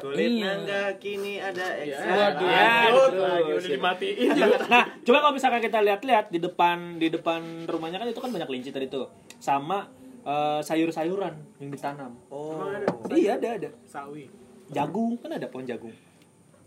kulit 0.00 0.30
Iya. 0.30 0.40
nangka 0.40 0.82
kini 0.96 1.36
ada 1.36 1.66
ekstra 1.76 2.14
Waduh. 2.32 2.48
Ya, 2.48 2.72
betul. 2.88 3.20
lagi 3.20 3.50
udah 3.52 3.70
dimatiin. 3.70 4.28
Nah, 4.64 4.84
coba 5.04 5.18
kalau 5.20 5.34
misalkan 5.36 5.60
kita 5.60 5.78
lihat-lihat 5.84 6.26
di 6.30 6.38
depan 6.40 6.96
di 6.96 7.08
depan 7.12 7.68
rumahnya 7.68 8.00
kan 8.00 8.08
itu 8.08 8.20
kan 8.20 8.32
banyak 8.32 8.48
linci 8.48 8.70
tadi 8.72 8.88
tuh. 8.88 9.12
Sama 9.36 9.84
eh, 10.24 10.60
sayur-sayuran 10.64 11.60
yang 11.60 11.68
ditanam. 11.68 12.16
oh 12.32 12.64
Iya, 13.12 13.36
ada 13.36 13.48
ada. 13.60 13.70
Sawi. 13.84 14.24
Jagung 14.72 15.20
kan 15.20 15.28
ada 15.30 15.44
pohon 15.46 15.68
jagung. 15.68 15.92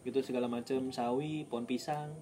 Gitu 0.08 0.24
segala 0.24 0.48
macam 0.48 0.88
sawi, 0.88 1.44
pohon 1.52 1.68
pisang, 1.68 2.16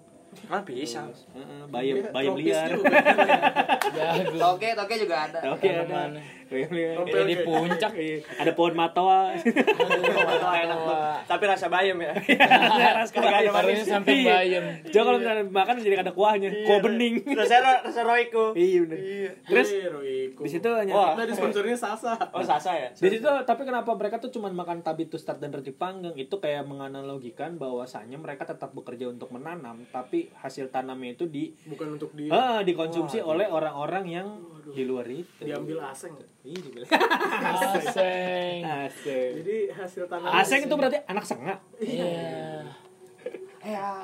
ah 0.50 0.62
bisa 0.66 1.06
Heeh, 1.38 1.62
bayam 1.70 1.96
Iya, 2.02 2.10
bayam 2.10 2.34
liar. 2.34 2.70
Toke, 4.42 4.70
toke 4.74 4.96
juga 4.98 5.16
ada. 5.30 5.40
Oke 5.54 5.70
ada. 5.70 6.10
Mana-mana. 6.46 6.52
Bayam 6.62 6.70
liar. 6.72 6.96
Oke, 7.00 7.10
Ini 7.16 7.26
di 7.26 7.36
puncak. 7.42 7.92
Iya, 7.96 8.18
Ada 8.38 8.52
pohon 8.54 8.74
matoa. 8.74 9.22
Atau 9.34 10.52
enak 10.52 10.78
tuh. 10.80 10.98
tapi 11.26 11.44
rasa 11.46 11.68
bayam 11.68 11.98
ya 12.00 12.14
Kagak 12.14 13.10
ada 13.12 13.52
Taruhnya 13.52 13.52
manis. 13.52 13.82
sampai 13.84 14.14
Iya. 14.16 14.30
bayam. 14.32 14.64
Coba 14.86 15.04
kalau 15.04 15.18
misalnya 15.18 15.44
makan 15.48 15.76
jadi 15.80 15.98
ada 15.98 16.12
kuahnya, 16.12 16.50
kuah 16.64 16.80
bening. 16.82 17.16
rasa 17.34 17.56
rasa 17.82 18.02
roiko 18.02 18.54
Iya 18.54 18.78
bener. 18.84 18.98
Terus 19.44 19.68
Iya, 19.72 19.90
di 20.28 20.50
situ 20.50 20.70
hanya 20.70 20.94
Wah. 20.94 21.12
Nah, 21.16 21.26
di 21.26 21.34
sponsornya 21.34 21.74
Sasa. 21.76 22.14
oh 22.28 22.42
sasa 22.42 22.72
ya 22.74 22.90
di 22.92 23.10
situ 23.10 23.26
tapi 23.44 23.64
kenapa 23.64 23.92
mereka 23.92 24.18
tuh 24.18 24.30
cuma 24.30 24.48
makan 24.48 24.82
tabi 24.82 25.06
tustar 25.06 25.36
dan 25.36 25.50
roti 25.50 25.72
panggang 25.72 26.14
itu 26.14 26.36
kayak 26.36 26.64
menganalogikan 26.64 27.56
bahwasanya 27.56 28.16
mereka 28.16 28.44
tetap 28.44 28.72
bekerja 28.72 29.08
untuk 29.08 29.30
menanam 29.30 29.82
tapi 29.88 30.30
hasil 30.36 30.70
tanamnya 30.70 31.14
itu 31.14 31.26
di 31.26 31.56
Bukan 31.66 31.96
untuk 31.96 32.12
di 32.12 32.28
ah, 32.28 32.62
dikonsumsi 32.62 33.20
oleh 33.20 33.46
orang-orang 33.46 34.06
yang 34.06 34.28
di 34.74 34.84
luar 34.84 35.06
itu 35.06 35.30
diambil 35.42 35.78
aseng. 35.86 36.16
Iya, 36.42 36.58
dibilang. 36.58 36.90
Aseng. 37.86 38.60
Aseng. 38.64 39.32
Jadi 39.44 39.56
hasil 39.70 40.04
tanam. 40.10 40.30
Aseng 40.30 40.62
itu 40.66 40.74
berarti 40.74 41.00
anak 41.06 41.26
sengak. 41.26 41.60
Iya. 41.78 42.66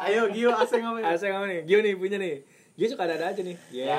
Ayo 0.01 0.29
Gio 0.33 0.49
aseng 0.53 0.81
apa 0.81 0.97
ya? 1.01 1.05
Aseng 1.13 1.31
apa 1.33 1.45
nih? 1.45 1.61
Gio 1.65 1.79
nih 1.81 1.93
punya 1.93 2.17
nih. 2.17 2.41
Gio 2.73 2.87
suka 2.89 3.05
ada 3.05 3.29
aja 3.29 3.41
nih. 3.41 3.57
Ya. 3.69 3.97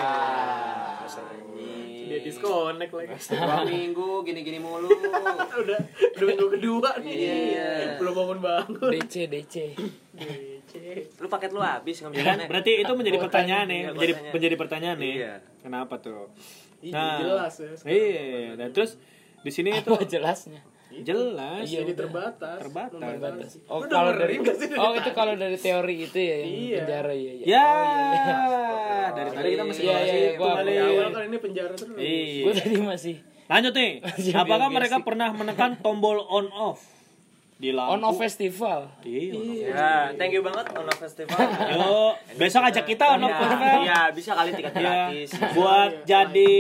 Dia 2.03 2.19
disconnect 2.19 2.93
lagi. 2.93 3.15
Dua 3.31 3.63
minggu 3.65 4.11
gini-gini 4.27 4.59
mulu. 4.59 4.91
udah 5.63 5.79
udah 6.19 6.27
minggu 6.27 6.47
kedua 6.51 6.91
nih. 6.99 7.15
Iya. 7.15 7.71
Belum 8.03 8.13
bangun 8.13 8.39
bangun. 8.43 8.91
DC 8.91 9.31
DC. 9.31 9.55
lu 11.21 11.27
paket 11.29 11.51
lu 11.53 11.61
habis 11.61 12.01
Ya 12.01 12.09
kan? 12.09 12.17
ngambilnya 12.17 12.47
Berarti 12.49 12.73
itu 12.81 12.93
menjadi 12.97 13.17
Kuotanya. 13.19 13.29
pertanyaan 13.29 13.67
nih, 13.69 13.81
Iya, 13.81 13.91
menjadi 13.93 14.13
menjadi 14.33 14.55
pertanyaan 14.57 14.97
nih. 14.99 15.15
Iya. 15.63 15.65
Kenapa 15.65 15.95
tuh? 15.97 16.27
Iya, 16.81 16.91
Nah. 16.93 17.19
jelas 17.21 17.55
ya. 17.57 17.71
Iya, 17.87 18.59
dan 18.59 18.69
terus 18.69 18.99
di 19.39 19.51
sini 19.51 19.71
itu 19.73 19.87
Apa 19.89 20.03
jelasnya? 20.05 20.59
jelas. 20.93 21.65
Iya, 21.65 21.79
Jadi 21.81 21.95
terbatas. 21.95 22.59
Terbatas. 22.61 22.99
Membatasi. 22.99 23.59
Oh 23.65 23.79
Lu 23.79 23.87
kalau 23.87 24.13
dari 24.13 24.37
Oh 24.77 24.93
itu 24.93 25.11
kalau 25.13 25.35
dari 25.35 25.57
teori 25.57 25.97
itu 26.03 26.19
ya 26.19 26.37
yang 26.37 26.51
Iya. 26.53 26.77
penjara 26.83 27.13
ya. 27.15 27.33
ya. 27.33 27.45
Ya, 27.47 27.69
Oh, 27.73 29.07
dari 29.17 29.31
tadi 29.31 29.49
kita 29.51 29.65
masih 29.65 29.83
Iya, 29.83 29.93
bahas 29.93 30.09
iya, 30.11 30.31
gua- 30.35 30.57
awal 30.59 31.09
kan 31.09 31.23
ini 31.25 31.39
penjara 31.39 31.73
terus. 31.73 31.97
Iya. 31.97 32.43
Gue 32.43 32.53
tadi 32.53 32.77
masih 32.77 33.17
Lanjut 33.45 33.75
nih. 33.75 33.93
Apakah 34.35 34.69
mereka 34.69 34.97
pernah 35.01 35.29
menekan 35.31 35.79
tombol 35.79 36.19
on 36.21 36.51
off 36.51 36.81
di 37.63 37.71
lampu? 37.71 37.95
on 37.95 38.03
off 38.03 38.19
festival. 38.19 38.81
Iya. 39.01 39.31
on 39.31 39.47
off. 39.47 39.71
ya 39.71 39.91
thank 40.19 40.33
you 40.33 40.43
banget 40.43 40.67
Ono 40.75 40.93
Festival 40.93 41.39
Yuk, 41.71 42.13
besok 42.35 42.63
ajak 42.67 42.85
kita 42.85 43.05
on 43.09 43.23
off 43.23 43.31
Iya, 43.31 43.39
festival. 43.41 43.79
iya 43.81 44.01
bisa 44.11 44.31
kali 44.35 44.51
tiket 44.51 44.73
Iya. 44.73 44.83
gratis 44.83 45.29
Buat 45.55 45.91
jadi 46.03 46.53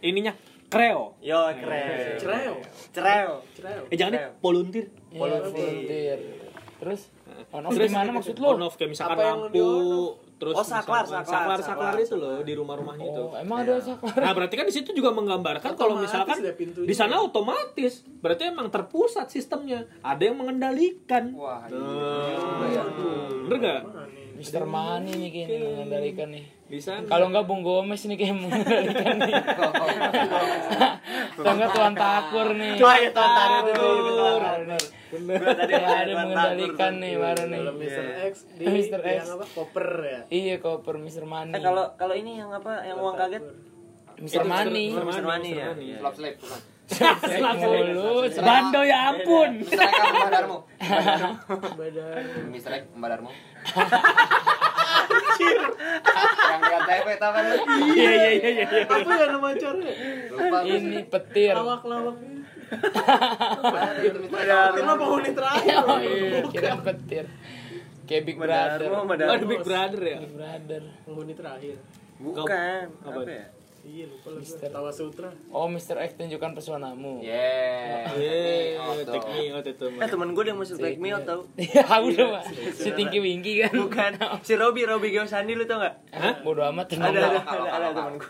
ininya 0.00 0.32
kreo. 0.66 1.18
yo 1.20 1.38
keren 1.52 2.18
Cereo. 2.18 2.54
cereo 2.90 3.34
Cereo. 3.52 3.82
Eh 3.88 3.96
jangan 3.96 4.12
deh, 4.12 4.20
Kreo. 4.20 4.32
volunteer. 4.40 4.86
Iya, 5.08 5.18
volunteer. 5.18 6.18
Terus 6.76 7.00
on 7.50 7.62
off 7.64 7.72
Terus 7.72 7.88
gimana 7.88 8.10
maksud 8.12 8.36
lu? 8.36 8.46
On 8.48 8.62
off 8.62 8.74
kayak 8.74 8.90
misalkan 8.90 9.18
lampu? 9.18 9.66
Terus 10.34 10.52
Oh, 10.52 10.62
saklar, 10.62 11.02
misalkan- 11.02 11.24
saklar, 11.24 11.24
saklar, 11.24 11.60
saklar 11.60 11.92
saklar, 11.92 11.94
itu 12.00 12.14
loh 12.14 12.40
di 12.40 12.52
rumah-rumahnya 12.52 13.06
itu. 13.06 13.22
Oh, 13.22 13.32
emang 13.34 13.58
ada 13.62 13.74
saklar. 13.78 14.18
Nah, 14.18 14.32
berarti 14.32 14.54
kan 14.54 14.66
di 14.66 14.74
situ 14.74 14.90
juga 14.90 15.10
menggambarkan 15.10 15.72
kalau 15.72 15.94
misalkan 15.96 16.38
di 16.80 16.92
sana 16.92 17.18
otomatis, 17.18 18.02
berarti 18.18 18.42
emang 18.46 18.68
terpusat 18.68 19.28
sistemnya. 19.28 19.86
Ada 20.00 20.22
yang 20.24 20.36
mengendalikan. 20.36 21.32
Wah, 21.32 21.64
Nah, 21.64 22.86
bener 23.44 23.58
gak? 23.58 23.82
Mister 24.44 24.68
Mani 24.68 25.08
nih 25.16 25.32
kayaknya 25.32 25.56
yang 25.56 25.72
mengendalikan 25.72 26.28
nih. 26.28 26.44
Di 26.68 26.76
sana. 26.76 27.08
Kalau 27.08 27.32
enggak 27.32 27.48
Bung 27.48 27.64
Gomez 27.64 28.04
nih 28.04 28.12
kayak 28.12 28.36
mengendalikan 28.36 29.16
nih. 29.24 29.34
Atau 31.40 31.52
enggak 31.56 31.70
Tuan 31.72 31.96
Takur 31.96 32.52
nih. 32.52 32.76
Ya, 32.76 33.08
Tuan 33.08 33.32
Takur. 33.32 34.40
Gua 35.14 35.54
tadi 35.56 35.72
Ya, 35.72 36.04
ada 36.04 36.12
mengendalikan 36.12 36.92
nih 37.00 37.16
baru 37.16 37.42
nih. 37.48 37.60
Kalau 37.64 37.74
Mr. 37.80 38.04
X 38.28 38.34
di 38.60 38.64
Mr. 38.68 39.00
X. 39.00 39.16
yang 39.24 39.32
apa? 39.40 39.46
Koper 39.48 39.88
ya. 40.04 40.20
Iya 40.28 40.60
koper 40.60 41.00
Mister 41.00 41.24
Mani. 41.24 41.56
eh 41.56 41.64
kalau 41.64 41.96
kalau 41.96 42.12
ini 42.12 42.36
yang 42.36 42.52
apa 42.52 42.84
yang 42.84 43.00
uang 43.00 43.16
kaget 43.16 43.48
Mister 44.20 44.44
Mani. 44.44 44.92
Mr. 44.92 45.24
Mani 45.24 45.50
ya. 45.56 45.72
Iya. 45.72 46.04
Slap 46.04 46.20
slip 46.20 46.36
bukan. 46.36 46.60
Mulu. 46.84 48.28
Bando 48.44 48.80
ya 48.84 48.98
ampun. 49.10 49.50
X 49.64 49.72
apa 49.72 50.12
Mbak 50.12 50.30
Darmo? 50.30 50.58
Mbak 52.94 53.08
Darmo. 53.08 53.30
Yang 56.44 56.60
di 56.60 56.72
ATV 56.76 57.08
tau 57.16 57.30
kan 57.32 57.42
lu? 57.44 57.56
Iya 57.96 58.12
iya 58.12 58.28
iya 58.30 58.50
iya. 58.52 58.64
iya. 58.68 58.84
Apa 58.84 59.10
ya 59.16 59.26
nama 59.32 59.48
acaranya? 59.50 59.92
Lupa. 60.30 60.58
Ini 60.62 61.00
petir. 61.08 61.54
Lawak-lawak. 61.56 62.16
Itu 64.04 64.80
mah 64.84 64.96
penghuni 64.96 65.30
terakhir. 65.32 65.76
Oh 65.84 65.98
iya, 66.00 66.40
kira 66.52 66.76
petir. 66.80 67.24
Kayak 68.04 68.22
Big 68.28 68.36
Brother. 68.36 68.84
Madarmo 68.84 68.96
Oh, 69.00 69.04
Madarmo 69.08 69.32
ada 69.32 69.46
Big 69.48 69.62
Brother 69.64 70.02
ya? 70.04 70.18
Big 70.20 70.34
Brother. 70.36 70.82
Penghuni 71.08 71.32
terakhir. 71.32 71.76
bukan 72.14 72.46
Apa? 73.02 73.10
apa 73.10 73.26
ya 73.26 73.46
Iya 73.84 74.08
lupa 74.08 74.32
lagi. 74.32 74.48
Tawa 74.64 74.88
Sutra. 74.88 75.28
Oh, 75.48 75.68
Mr. 75.68 76.00
X 76.00 76.16
tunjukkan 76.16 76.50
pesonamu. 76.52 77.20
Yeah. 77.20 78.08
Iya, 78.10 79.04
take 79.04 79.28
me 79.28 79.52
out 79.52 79.60
itu. 79.62 79.86
eh 79.92 80.08
temen 80.08 80.32
gue 80.32 80.40
yang 80.42 80.56
masuk 80.56 80.76
take 80.78 80.96
me 80.96 81.12
out 81.12 81.22
tau 81.22 81.44
Ya 81.54 81.84
udah 81.94 82.26
pak. 82.34 82.44
Si 82.72 82.88
Tinky 82.90 83.20
Winky 83.20 83.60
kan. 83.60 83.76
bukan 83.76 84.10
si 84.40 84.56
Robi 84.56 84.82
Robi 84.82 85.08
Geosandi 85.10 85.52
lu 85.52 85.62
tau 85.62 85.78
gak 85.78 85.94
Hah? 86.10 86.40
Bodo 86.40 86.64
amat 86.64 86.88
temen 86.88 87.06
ada 87.06 87.20
lo. 87.20 87.28
ada 87.28 87.42
ada, 87.44 87.68
ada 87.70 87.88
temen 87.92 88.14
gue. 88.16 88.28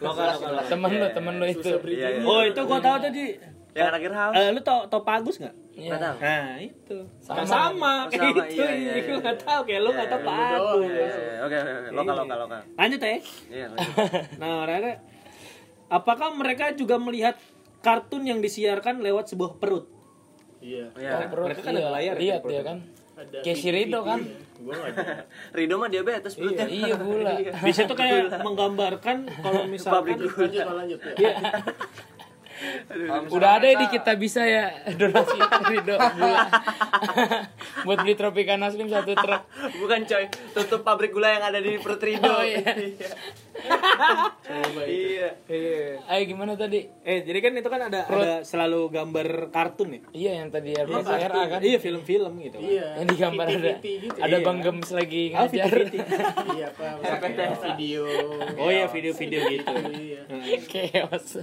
Temen 0.67 0.91
lo, 0.93 1.07
temen 1.09 1.35
lo 1.39 1.47
itu. 1.47 1.71
Iya, 1.87 2.09
iya. 2.13 2.25
Oh, 2.25 2.43
itu 2.43 2.61
gua 2.61 2.79
tahu 2.81 2.99
tadi. 3.01 3.25
yang 3.73 3.91
anak 3.91 4.07
house 4.09 4.35
Eh, 4.37 4.51
lu 4.51 4.61
tau 4.61 4.87
tau 4.87 5.03
Pagus 5.03 5.35
nggak? 5.37 5.55
Iya. 5.73 5.99
Nah, 5.99 6.55
itu. 6.59 6.99
Sama. 7.19 7.43
Sama, 7.43 7.47
sama 7.47 7.93
Oh, 7.97 8.03
kayak 8.09 8.23
sama, 8.31 8.43
itu. 8.47 8.55
iya, 8.55 8.71
iya, 8.71 8.93
iya. 8.93 9.03
Gue 9.05 9.19
nggak 9.19 9.39
tahu 9.41 9.61
kayak 9.65 9.81
lu 9.81 9.91
nggak 9.91 10.09
tahu 10.09 10.19
Iya, 10.19 10.27
doang 10.27 10.51
Pagus. 10.59 10.87
Iya, 10.87 11.07
iya, 11.15 11.35
oke 11.43 11.57
oke 11.57 11.71
oke. 11.73 11.89
lokal 11.91 12.15
lokal 12.17 12.37
lokal 12.41 12.61
Lanjut 12.75 13.01
ya. 13.01 13.11
iya 13.49 13.65
lanjut. 13.69 13.95
Nah, 14.41 14.51
mereka 14.63 14.91
apakah 15.89 16.33
mereka 16.35 16.73
juga 16.73 16.97
melihat 16.97 17.37
kartun 17.85 18.25
yang 18.25 18.41
disiarkan 18.41 19.05
lewat 19.05 19.33
sebuah 19.33 19.61
perut? 19.61 19.87
Iya. 20.65 20.89
Iya. 20.97 21.11
Oh, 21.13 21.29
perut, 21.29 21.47
Mereka 21.53 21.61
kan 21.61 21.73
ada 21.77 21.81
iya, 21.81 21.91
layar 21.93 22.15
ya, 22.17 22.21
Lihat 22.21 22.41
perut. 22.41 22.53
dia 22.53 22.63
kan. 22.65 22.79
Ada 23.15 23.53
si 23.55 23.69
Rido 23.71 24.01
kan. 24.03 24.21
Nggak 24.59 24.81
ada. 24.91 25.05
Rido 25.57 25.75
mah 25.79 25.89
diabetes 25.93 26.33
perutnya 26.35 26.67
Iya 26.67 26.95
gula. 26.99 27.33
Di 27.69 27.73
situ 27.73 27.93
kayak 27.95 28.43
menggambarkan 28.43 29.17
kalau 29.45 29.63
misalkan 29.71 30.03
Pabrik 30.03 30.17
Lanjut, 30.19 30.35
lanjut, 30.41 30.67
lanjut 30.75 31.01
ya. 31.05 31.15
Iya. 31.21 31.35
Udah 33.29 33.61
ada 33.61 33.67
di 33.67 33.87
kita 33.91 34.15
bisa 34.17 34.41
ya 34.47 34.73
donasi 35.01 35.37
Rido 35.69 35.95
gula. 36.01 36.49
Buat 37.85 37.99
beli 38.03 38.15
Tropicana 38.17 38.73
Slim 38.73 38.89
satu 38.89 39.13
truk. 39.13 39.43
Bukan 39.79 40.01
coy, 40.09 40.25
tutup 40.57 40.81
pabrik 40.81 41.13
gula 41.13 41.29
yang 41.39 41.45
ada 41.45 41.59
di 41.61 41.77
perut 41.77 42.01
Rido. 42.01 42.31
Oh, 42.31 42.41
iya. 42.41 42.63
Iya. 44.85 45.29
Iya. 45.47 45.87
Ayo 46.05 46.23
gimana 46.27 46.53
tadi? 46.55 46.85
Eh, 47.03 47.23
jadi 47.23 47.39
kan 47.41 47.53
itu 47.55 47.69
kan 47.69 47.81
ada 47.89 48.01
ada 48.05 48.33
selalu 48.43 48.91
gambar 48.91 49.49
kartun 49.51 49.95
ya. 49.95 50.01
Iya 50.13 50.31
yang 50.45 50.49
tadi 50.51 50.75
RA 50.75 51.43
kan. 51.49 51.61
Iya, 51.63 51.79
film-film 51.79 52.33
gitu. 52.43 52.59
kan. 52.59 52.69
Iya. 52.69 52.87
Yang 53.01 53.07
di 53.07 53.17
gambar 53.17 53.47
ada 53.47 53.73
gitu. 53.81 54.19
ada 54.19 54.37
Iya. 54.37 54.45
Bang 54.45 54.59
Gems 54.61 54.91
lagi 54.91 55.23
Ah, 55.33 55.47
ngajar. 55.47 55.73
Iya, 56.55 56.67
apa? 56.71 57.67
Video. 57.75 58.05
Oh 58.61 58.71
iya, 58.71 58.87
video-video 58.87 59.41
gitu. 59.51 59.75
Iya. 59.91 60.21
Chaos. 60.69 61.41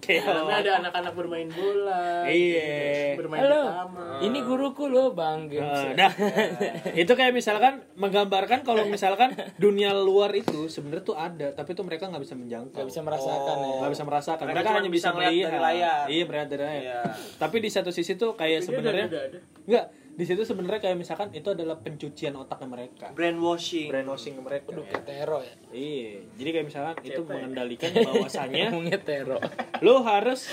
Karena 0.00 0.42
Kayak 0.46 0.60
ada 0.62 0.70
anak-anak 0.84 1.12
bermain 1.16 1.48
bola. 1.50 2.24
Iya. 2.28 3.16
Bermain 3.18 3.40
Halo. 3.42 3.62
di 3.62 3.72
taman. 3.74 4.18
Ini 4.22 4.38
guruku 4.44 4.84
loh 4.86 5.12
Bang 5.12 5.48
Gems. 5.50 5.80
Eh, 5.82 5.94
Nah, 5.96 6.12
itu 7.02 7.12
kayak 7.12 7.32
misalkan 7.32 7.82
menggambarkan 7.96 8.62
kalau 8.62 8.84
misalkan 8.86 9.32
dunia 9.56 9.96
luar 9.96 10.30
itu 10.36 10.68
sebenarnya 10.68 11.04
tuh 11.04 11.16
ada, 11.16 11.45
tapi 11.52 11.70
tuh 11.72 11.84
mereka 11.84 12.08
nggak 12.08 12.18
bisa 12.20 12.34
menjangkau. 12.34 12.74
Gak 12.74 12.88
bisa 12.88 13.00
merasakan 13.00 13.56
ya. 13.60 13.74
Nggak 13.78 13.92
bisa 13.92 14.04
merasakan. 14.04 14.44
Mereka 14.44 14.58
Mereka, 14.58 14.78
hanya 14.80 14.90
bisa 14.90 15.08
melihat 15.10 15.32
dari 15.46 15.58
layar. 15.60 16.04
Iya, 16.08 16.22
melihat 16.24 16.48
dari 16.48 16.62
layar. 16.62 16.82
Iya. 16.82 17.00
Tapi 17.36 17.56
di 17.60 17.68
satu 17.68 17.90
sisi 17.90 18.14
tuh 18.14 18.34
kayak 18.34 18.60
sebenarnya 18.60 19.06
ada, 19.06 19.18
ada, 19.18 19.28
ada. 19.28 19.38
enggak, 19.62 19.84
di 20.16 20.24
situ 20.24 20.42
sebenarnya 20.42 20.80
kayak 20.80 20.96
misalkan 20.96 21.28
itu 21.30 21.48
adalah 21.48 21.76
pencucian 21.76 22.32
otaknya 22.34 22.68
mereka. 22.68 23.06
Brainwashing. 23.12 23.92
Brainwashing 23.92 24.34
mereka. 24.40 24.72
Aduh 24.72 24.84
kayak 24.84 25.04
tero 25.04 25.38
ya. 25.40 25.54
Iya, 25.70 26.10
jadi 26.34 26.48
kayak 26.54 26.66
misalkan 26.66 26.96
itu 27.02 27.20
mengendalikan 27.22 27.90
bahwasannya 27.92 28.66
Ngomongnya 28.72 29.00
tero. 29.00 29.36
lu 29.84 30.00
harus 30.00 30.48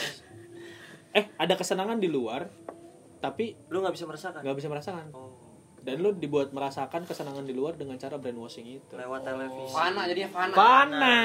eh 1.11 1.29
ada 1.37 1.53
kesenangan 1.53 1.97
di 1.97 2.09
luar 2.09 2.49
tapi 3.19 3.55
Lu 3.71 3.79
nggak 3.79 3.95
bisa 3.95 4.03
merasakan. 4.03 4.41
nggak 4.43 4.57
bisa 4.57 4.67
merasakan 4.67 5.05
Oh. 5.15 5.31
Dan 5.83 5.99
lu 5.99 6.15
dibuat 6.15 6.55
merasakan 6.55 7.03
kesenangan 7.03 7.43
di 7.43 7.51
luar 7.51 7.75
dengan 7.75 7.99
cara 7.99 8.15
brainwashing 8.15 8.79
itu 8.79 8.95
Lewat 8.95 9.27
televisi. 9.27 9.75
Fana 9.75 10.01
jadinya 10.07 10.31
fana. 10.31 10.53
Fana. 10.55 11.17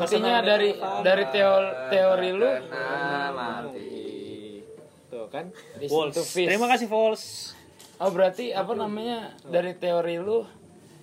Artinya 0.00 0.40
dari 0.40 0.72
dari 1.04 1.24
teori 1.28 1.68
teori 1.92 2.28
lu 2.32 2.48
Nah, 2.72 3.28
mati. 3.30 4.64
Tuh 5.12 5.28
kan. 5.28 5.52
Fish. 5.76 6.48
Terima 6.48 6.64
kasih 6.64 6.88
Vols. 6.88 7.52
Oh 8.00 8.08
berarti 8.08 8.56
apa 8.56 8.72
namanya 8.72 9.36
dari 9.44 9.76
teori 9.76 10.16
lu 10.16 10.48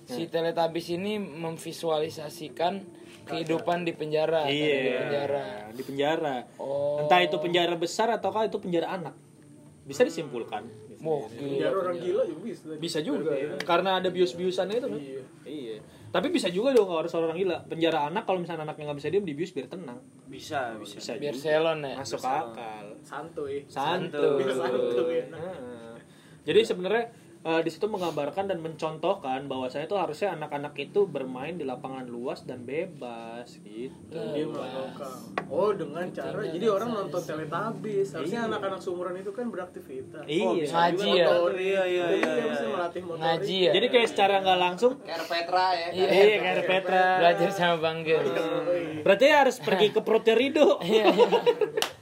si 0.04 0.26
Teletubbies 0.26 0.90
ini 0.90 1.22
memvisualisasikan 1.22 2.82
kehidupan 3.30 3.86
di 3.86 3.94
penjara, 3.94 4.50
Iya. 4.50 4.74
di 4.74 4.90
penjara. 4.98 5.42
Di 5.70 5.82
penjara. 5.86 6.36
Oh. 6.58 6.98
Entah 6.98 7.22
itu 7.22 7.38
penjara 7.38 7.78
besar 7.78 8.10
ataukah 8.10 8.50
itu 8.50 8.58
penjara 8.58 8.90
anak. 8.90 9.14
Bisa 9.90 10.06
disimpulkan. 10.06 10.62
Mau 11.02 11.26
Biar 11.34 11.74
orang 11.74 11.98
gila 11.98 12.22
juga 12.22 12.40
bisa. 12.46 12.62
Bisa 12.78 12.98
juga 13.02 13.34
ya. 13.34 13.58
Karena 13.66 13.98
ada 13.98 14.06
bius-biusannya 14.14 14.76
itu 14.78 14.86
kan. 14.86 15.00
Iya. 15.02 15.22
Iya. 15.42 15.76
Tapi 16.14 16.30
bisa 16.30 16.46
juga 16.46 16.70
dong 16.70 16.86
kalau 16.86 17.02
harus 17.02 17.14
orang 17.18 17.34
gila. 17.34 17.58
Penjara 17.66 18.06
anak 18.06 18.22
kalau 18.22 18.38
misalnya 18.38 18.70
anaknya 18.70 18.86
nggak 18.86 18.98
bisa 19.02 19.10
diem 19.10 19.26
dibius 19.26 19.50
biar 19.50 19.66
tenang. 19.66 19.98
Bisa, 20.30 20.78
bisa. 20.78 21.02
Bisa 21.02 21.12
biar 21.18 21.34
juga. 21.34 21.42
selon 21.42 21.78
ya. 21.82 21.94
Masuk 21.98 22.22
akal. 22.22 22.86
Santuy. 23.02 23.66
Santuy. 23.66 24.38
Biar 24.38 24.52
santuy. 24.54 25.18
Nah. 25.26 25.98
Jadi 26.46 26.60
sebenarnya 26.62 27.04
eh, 27.40 27.60
di 27.64 27.70
situ 27.72 27.88
menggambarkan 27.88 28.52
dan 28.52 28.60
mencontohkan 28.60 29.48
bahwasanya 29.48 29.88
itu 29.88 29.96
harusnya 29.96 30.36
anak-anak 30.36 30.76
itu 30.76 31.08
bermain 31.08 31.56
di 31.56 31.64
lapangan 31.64 32.04
luas 32.04 32.44
dan 32.44 32.68
bebas 32.68 33.48
gitu. 33.64 34.12
Dia 34.12 34.44
melakukan. 34.44 35.32
Oh, 35.48 35.72
dengan 35.72 36.04
cara 36.12 36.40
jadi 36.44 36.66
orang 36.68 36.90
nonton 36.92 37.20
Teletubbies. 37.20 38.12
Harusnya 38.12 38.40
anak-anak 38.48 38.80
seumuran 38.84 39.14
itu 39.16 39.32
kan 39.32 39.48
beraktivitas. 39.48 40.24
Iya. 40.28 40.68
Ngaji 40.68 41.10
Juga 41.10 41.16
ya. 41.16 41.26
Iya, 41.30 41.48
iya, 41.60 41.82
iya, 41.86 42.04
dia 42.12 42.32
iya. 42.36 42.44
bisa 42.52 42.66
melatih 42.68 43.02
motorik. 43.08 43.24
Ngaji 43.24 43.56
ya. 43.56 43.72
Jadi 43.72 43.86
kayak 43.88 44.08
secara 44.08 44.34
nggak 44.44 44.58
langsung 44.60 44.92
Kayak 45.00 45.26
Petra 45.28 45.66
ya. 45.72 45.88
Iya. 45.90 46.08
Iya, 46.10 46.36
kayak 46.40 46.64
Petra. 46.68 47.04
belajar 47.24 47.48
sama 47.56 47.76
Bang 47.80 47.98
Gems. 48.04 48.30
Berarti 49.00 49.26
harus 49.32 49.56
pergi 49.62 49.88
ke 49.92 50.00
Proterido. 50.04 50.76
Iya. 50.84 51.08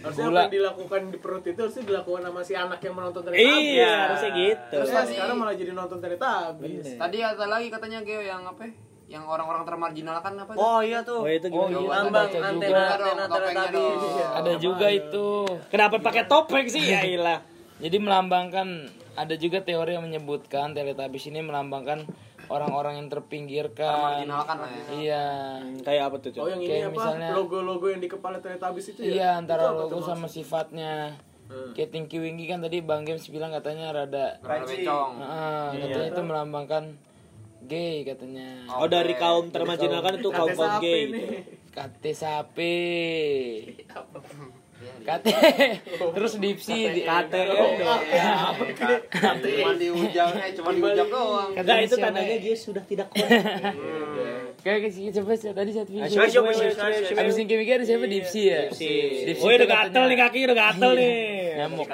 Harusnya 0.00 0.24
Gula. 0.24 0.32
apa 0.32 0.42
yang 0.42 0.54
dilakukan 0.54 1.00
di 1.06 1.18
perut 1.18 1.44
itu 1.44 1.58
harusnya 1.58 1.84
dilakukan 1.84 2.22
sama 2.24 2.40
si 2.40 2.52
anak 2.54 2.80
yang 2.80 2.94
menonton 2.94 3.20
Teletubbies. 3.20 3.60
Iya, 3.70 3.92
harusnya 4.02 4.30
gitu. 4.32 4.72
Terus 4.72 4.88
Iya 4.88 5.00
sih. 5.02 5.14
sekarang 5.14 5.36
malah 5.36 5.54
jadi 5.54 5.72
nonton 5.72 5.98
Teletubbies. 5.98 6.86
Tadi 6.96 7.18
ada 7.18 7.44
lagi 7.46 7.68
katanya 7.68 7.98
Geo 8.00 8.20
yang 8.20 8.42
apa? 8.42 8.64
Yang 9.06 9.24
orang-orang 9.26 9.62
termarginalkan 9.64 10.32
apa? 10.36 10.50
tuh? 10.50 10.60
Oh 10.60 10.80
iya 10.80 10.98
tuh. 11.02 11.20
Oh, 11.20 11.28
itu 11.28 11.46
Oh 11.46 11.66
gimana? 11.66 11.74
iya, 11.74 11.90
Lambang 11.90 12.12
baca 12.14 12.30
juga. 12.30 12.46
antena 12.46 12.82
antena 12.86 13.24
Teletubbies. 13.26 13.72
dong. 13.74 14.30
Ada 14.32 14.52
juga 14.56 14.86
itu. 14.88 15.26
Kenapa 15.68 15.96
pakai 15.98 16.22
topeng 16.24 16.66
sih? 16.66 16.82
Ya 16.82 17.02
ilah. 17.12 17.38
Jadi 17.76 17.96
melambangkan 17.98 18.68
ada 19.12 19.34
juga 19.34 19.58
teori 19.60 19.92
yang 19.92 20.02
menyebutkan 20.02 20.72
Teletubbies 20.72 21.26
ini 21.26 21.40
melambangkan 21.40 22.06
orang-orang 22.50 22.98
yang 22.98 23.08
terpinggirkan. 23.08 23.94
Termarginalkan 23.94 24.56
lah 24.58 24.68
ya. 24.68 24.82
Iya. 24.90 25.26
Hmm, 25.62 25.78
Kayak 25.80 26.02
apa 26.04 26.16
tuh, 26.18 26.30
Oh 26.36 26.48
yang 26.48 26.58
ini 26.58 26.68
Kayak 26.68 26.84
apa? 26.84 26.94
misalnya- 26.98 27.32
Logo-logo 27.32 27.86
yang 27.86 28.00
di 28.02 28.08
kepala 28.10 28.36
Teletubbies 28.36 28.86
itu 28.90 29.00
ya? 29.00 29.12
Iya 29.12 29.28
antara 29.38 29.62
Itu 29.64 29.78
logo 29.80 29.98
sama 30.02 30.26
sifatnya. 30.26 31.14
Hmm. 31.46 31.70
Kayak 31.74 31.90
Tinky 31.90 32.18
Winky 32.18 32.46
kan 32.46 32.58
tadi 32.60 32.78
Bang 32.78 33.02
Games 33.02 33.26
bilang 33.26 33.50
katanya 33.50 33.90
rada 33.90 34.38
Rada 34.38 34.66
bencong. 34.66 35.12
Ah, 35.18 35.70
katanya 35.72 36.08
itu 36.08 36.22
melambangkan 36.22 36.84
gay 37.62 38.02
katanya. 38.02 38.66
Oh, 38.68 38.86
dari 38.86 39.14
kaum 39.14 39.48
termarginalkan 39.48 40.18
itu 40.18 40.28
kaum 40.28 40.50
kaum 40.50 40.78
gay. 40.78 41.10
Kate 41.70 42.10
sapi. 42.12 42.78
Kate. 45.04 45.32
Terus 46.16 46.32
dipsi 46.40 46.76
di 46.92 47.00
Kate. 47.04 47.42
Cuma 49.40 49.72
diujang, 49.76 50.30
eh 50.40 50.52
cuma 50.56 50.70
diujang 50.72 51.08
doang. 51.08 51.50
Enggak 51.56 51.78
itu 51.84 51.94
tandanya 52.00 52.36
dia 52.40 52.56
sudah 52.56 52.84
tidak 52.84 53.08
kuat. 53.12 53.28
Kayak 54.60 54.92
sih 54.92 55.08
coba 55.08 55.32
tadi 55.36 55.70
satu 55.72 55.90
video. 55.90 56.08
Coba, 56.12 56.26
coba, 56.28 56.50
coba, 56.52 56.72
coba. 56.76 57.20
Abis 57.24 57.34
Winky 57.40 57.54
ada 57.64 57.84
siapa 57.88 58.04
Dipsi 58.04 58.40
ya? 58.44 58.60
Dipsi 58.68 59.40
itu 59.40 59.56
udah 59.56 59.68
gatel 59.68 60.04
nih 60.12 60.18
kaki, 60.20 60.38
udah 60.44 60.56
gatel 60.56 60.90
nih. 61.00 61.14
Nyamuk. 61.60 61.88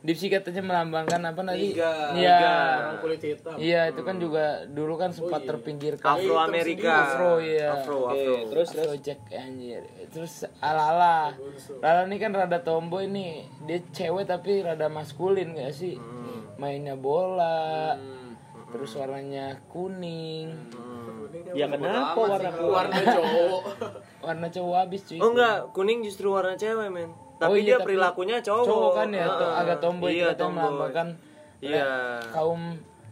Dipsi 0.00 0.26
katanya 0.32 0.62
melambangkan 0.64 1.20
apa 1.28 1.40
tadi? 1.44 1.76
Iya. 2.16 2.40
Orang 2.80 2.98
kulit 3.04 3.20
hitam. 3.20 3.56
Iya, 3.60 3.80
itu 3.92 4.00
kan 4.00 4.16
juga 4.16 4.64
dulu 4.64 4.94
kan 4.96 5.12
sempat 5.12 5.44
terpinggirkan. 5.44 6.16
Afro 6.16 6.36
Amerika. 6.40 6.92
Afro, 7.04 7.32
iya. 7.40 7.68
Afro, 7.80 7.98
Oke, 8.08 8.16
Afro. 8.16 8.48
terus 8.52 8.68
terus. 8.72 8.98
Jack 9.04 9.20
anjir. 9.30 9.84
Terus 10.08 10.48
Alala. 10.64 11.36
Lala 11.84 12.08
ini 12.08 12.16
kan 12.16 12.32
rada 12.32 12.64
tomboy 12.64 13.06
nih. 13.12 13.44
Dia 13.68 13.78
cewek 13.92 14.24
tapi 14.24 14.64
rada 14.64 14.88
maskulin 14.88 15.52
gak 15.52 15.76
sih? 15.76 16.00
Mainnya 16.56 16.96
bola. 16.96 17.92
Terus 18.72 18.92
warnanya 18.98 19.60
kuning. 19.70 20.52
Ya 21.56 21.66
kenapa 21.66 22.14
warna 22.14 22.50
Warna 22.52 23.00
cowok. 23.00 23.62
Warna 24.26 24.46
cowok 24.46 24.76
habis 24.76 25.00
cuy. 25.02 25.18
Oh 25.18 25.30
enggak, 25.30 25.56
kuning 25.70 26.02
justru 26.02 26.28
warna 26.28 26.52
cewek, 26.54 26.88
men. 26.88 27.10
Tapi 27.36 27.48
Oh, 27.48 27.54
iya, 27.54 27.64
dia 27.66 27.76
tapi 27.76 27.84
perilakunya 27.86 28.36
cowok. 28.38 28.64
Cowok 28.64 28.92
kan 28.94 29.08
ya, 29.10 29.26
tuh 29.30 29.50
agak 29.50 29.78
tomboy 29.78 30.10
Iya, 30.10 30.28
kita 30.28 30.40
tomboy. 30.42 30.60
melambangkan 30.62 31.08
Iya. 31.58 31.88
kaum 32.28 32.62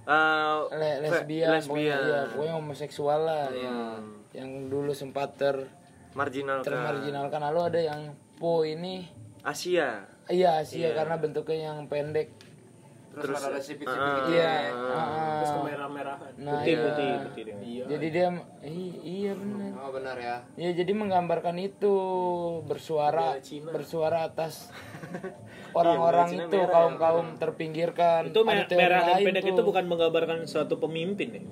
Eh, 0.05 0.57
le- 0.71 0.99
lesbian, 1.01 1.49
pokoknya, 1.49 1.57
lesbian. 1.57 2.01
iya, 2.03 2.21
pokoknya 2.29 2.55
homoseksual 2.55 3.21
lah 3.23 3.45
yang 3.51 3.79
yang 4.33 4.51
dulu 4.69 4.93
sempat 4.93 5.33
ter 5.35 5.57
Marginal 6.13 6.61
kan. 6.61 6.69
termarginalkan 6.69 7.41
lalu 7.43 7.61
ada 7.65 7.81
yang 7.83 8.01
po 8.35 8.63
ini 8.63 9.09
Asia. 9.41 10.05
iya 10.27 10.61
Asia 10.61 10.93
karena 10.93 11.17
bentuknya 11.17 11.73
yang 11.73 11.87
pendek 11.87 12.37
Terus 13.17 13.41
ada 13.41 13.59
sipit-sipit 13.59 13.89
Ah, 13.97 14.17
gitu. 14.19 14.29
iya 14.33 14.55
Terus 14.67 14.91
ah, 15.47 15.57
kemerah-merahan. 15.57 16.33
nah 16.37 16.53
putih 16.57 16.69
iya. 16.69 16.83
putih 16.85 17.11
putih 17.23 17.43
dengan. 17.45 17.87
jadi 17.87 18.07
dia 18.09 18.29
i- 18.65 18.99
iya 19.01 19.33
benar 19.33 19.71
Oh 19.77 19.91
benar 19.91 20.17
ya. 20.19 20.37
ya 20.55 20.71
jadi 20.73 20.93
menggambarkan 20.93 21.57
itu 21.59 21.95
bersuara 22.63 23.39
bersuara 23.67 24.19
atas 24.25 24.73
orang-orang 25.75 26.29
itu 26.41 26.59
kaum 26.67 26.95
kaum 26.97 27.27
terpinggirkan 27.35 28.27
Itu 28.27 28.43
Ada 28.43 28.51
me- 28.57 28.67
teori 28.67 28.81
merah 28.81 29.01
dan 29.05 29.17
pendek 29.21 29.45
itu 29.45 29.63
bukan 29.63 29.85
menggambarkan 29.85 30.39
suatu 30.45 30.75
pemimpin 30.77 31.29
ya. 31.33 31.43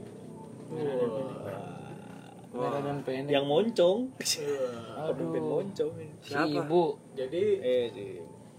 merah 2.53 2.81
dan 2.81 2.99
pendek 3.01 3.33
Yang 3.33 3.47
moncong. 3.47 3.99
aduh 4.13 5.09
Pemimpin 5.11 5.43
moncong. 5.43 5.91
si 6.21 6.37
ibu 6.53 6.85
Jadi 7.13 7.43
Eh 7.61 7.85
sih. 7.89 8.11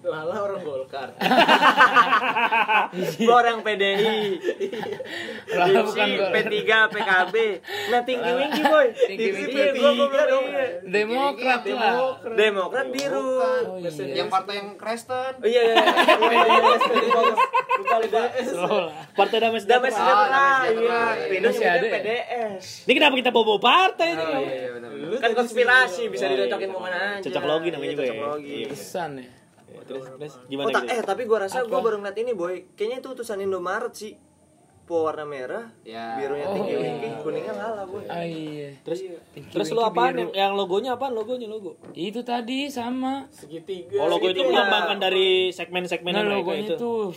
Lala 0.04 0.36
orang 0.38 0.62
Golkar. 0.62 1.10
Gua 3.20 3.36
orang 3.40 3.64
PDI. 3.64 4.36
Lala 5.50 5.80
bukan 5.82 6.08
gol. 6.14 6.30
P3 6.30 6.52
PKB. 6.92 7.36
Nah 7.88 8.02
tinggi 8.04 8.32
winggi 8.36 8.62
boy. 8.64 8.88
Tinggi 8.92 9.30
winggi. 9.32 9.56
P3 9.56 9.80
gua 9.80 9.92
P3 9.96 10.16
dong. 10.28 10.46
iya. 10.46 10.66
Demokrat 10.84 11.64
lah. 11.66 12.20
Demokrat 12.30 12.88
biru. 12.92 13.40
Oh, 13.40 13.80
iya. 13.80 13.90
Yang 14.14 14.28
partai 14.28 14.54
yang 14.60 14.76
Kristen. 14.76 15.32
Oh 15.40 15.48
iya 15.48 15.62
iya. 15.64 15.76
iya. 15.80 15.88
Lupa 17.80 17.98
lupa. 17.98 18.22
Partai 19.16 19.38
Damai 19.40 19.60
Damai 19.64 19.90
Sejahtera. 19.90 20.68
Damai 20.68 20.72
Iya. 20.74 21.02
Masih 21.24 21.34
nyebutnya 21.34 21.70
ada 21.72 21.82
ya? 21.82 21.92
PDS. 21.96 22.66
Ini 22.86 22.94
kenapa 22.94 23.14
kita 23.18 23.30
bawa 23.32 23.58
partai 23.58 24.08
ini? 24.12 24.22
Oh 24.22 24.42
iya 24.42 24.70
Kan 25.18 25.32
konspirasi 25.32 26.02
bisa 26.08 26.28
iya. 26.28 26.44
dicocokin 26.44 26.70
ke 26.70 26.78
mana 26.78 27.18
aja. 27.18 27.24
Cocok 27.24 27.44
logi 27.44 27.68
namanya 27.72 27.86
Iya, 27.86 27.90
juga 27.90 28.04
cocok 28.04 28.16
ya. 28.16 28.24
logi. 28.28 28.54
Iya. 28.54 28.68
Pesan 28.70 29.12
ya. 29.18 29.26
Terus, 29.84 30.06
terus 30.10 30.34
Oh, 30.36 30.48
gimana 30.48 30.68
tak, 30.72 30.84
gitu? 30.84 30.94
eh 30.94 31.02
tapi 31.04 31.22
gua 31.24 31.40
rasa 31.42 31.58
gua 31.64 31.78
Apa? 31.78 31.86
baru 31.86 31.96
ngeliat 32.00 32.18
ini 32.18 32.32
boy. 32.32 32.54
Kayaknya 32.74 32.98
itu 33.00 33.10
utusan 33.12 33.40
Indomaret 33.40 33.94
sih. 33.94 34.14
Po 34.84 35.08
warna 35.08 35.24
merah, 35.24 35.72
Ya. 35.82 36.20
birunya 36.20 36.44
Oh, 36.44 36.60
tinggi 36.60 36.76
iya. 36.76 37.16
kuningnya 37.18 37.54
ngalah 37.54 37.86
boy. 37.86 38.04
Ah, 38.04 38.20
iya. 38.22 38.76
Terus 38.84 39.00
Pinky 39.32 39.48
terus 39.50 39.72
lu 39.72 39.80
apaan 39.80 40.12
biru. 40.12 40.22
yang, 40.28 40.32
yang 40.36 40.52
logonya 40.54 40.90
apaan? 40.94 41.12
Logonya 41.14 41.48
logo. 41.48 41.80
Itu 41.94 42.20
tadi 42.22 42.68
sama. 42.68 43.24
Segitiga. 43.30 43.96
Oh, 43.98 44.12
logo 44.12 44.28
itu 44.28 44.38
Segitiga. 44.38 44.52
melambangkan 44.54 44.98
dari 45.00 45.28
segmen-segmen 45.50 46.12
Nah 46.12 46.20
mereka 46.22 46.36
logonya 46.38 46.64
itu. 46.70 46.76
Oh. 46.84 47.10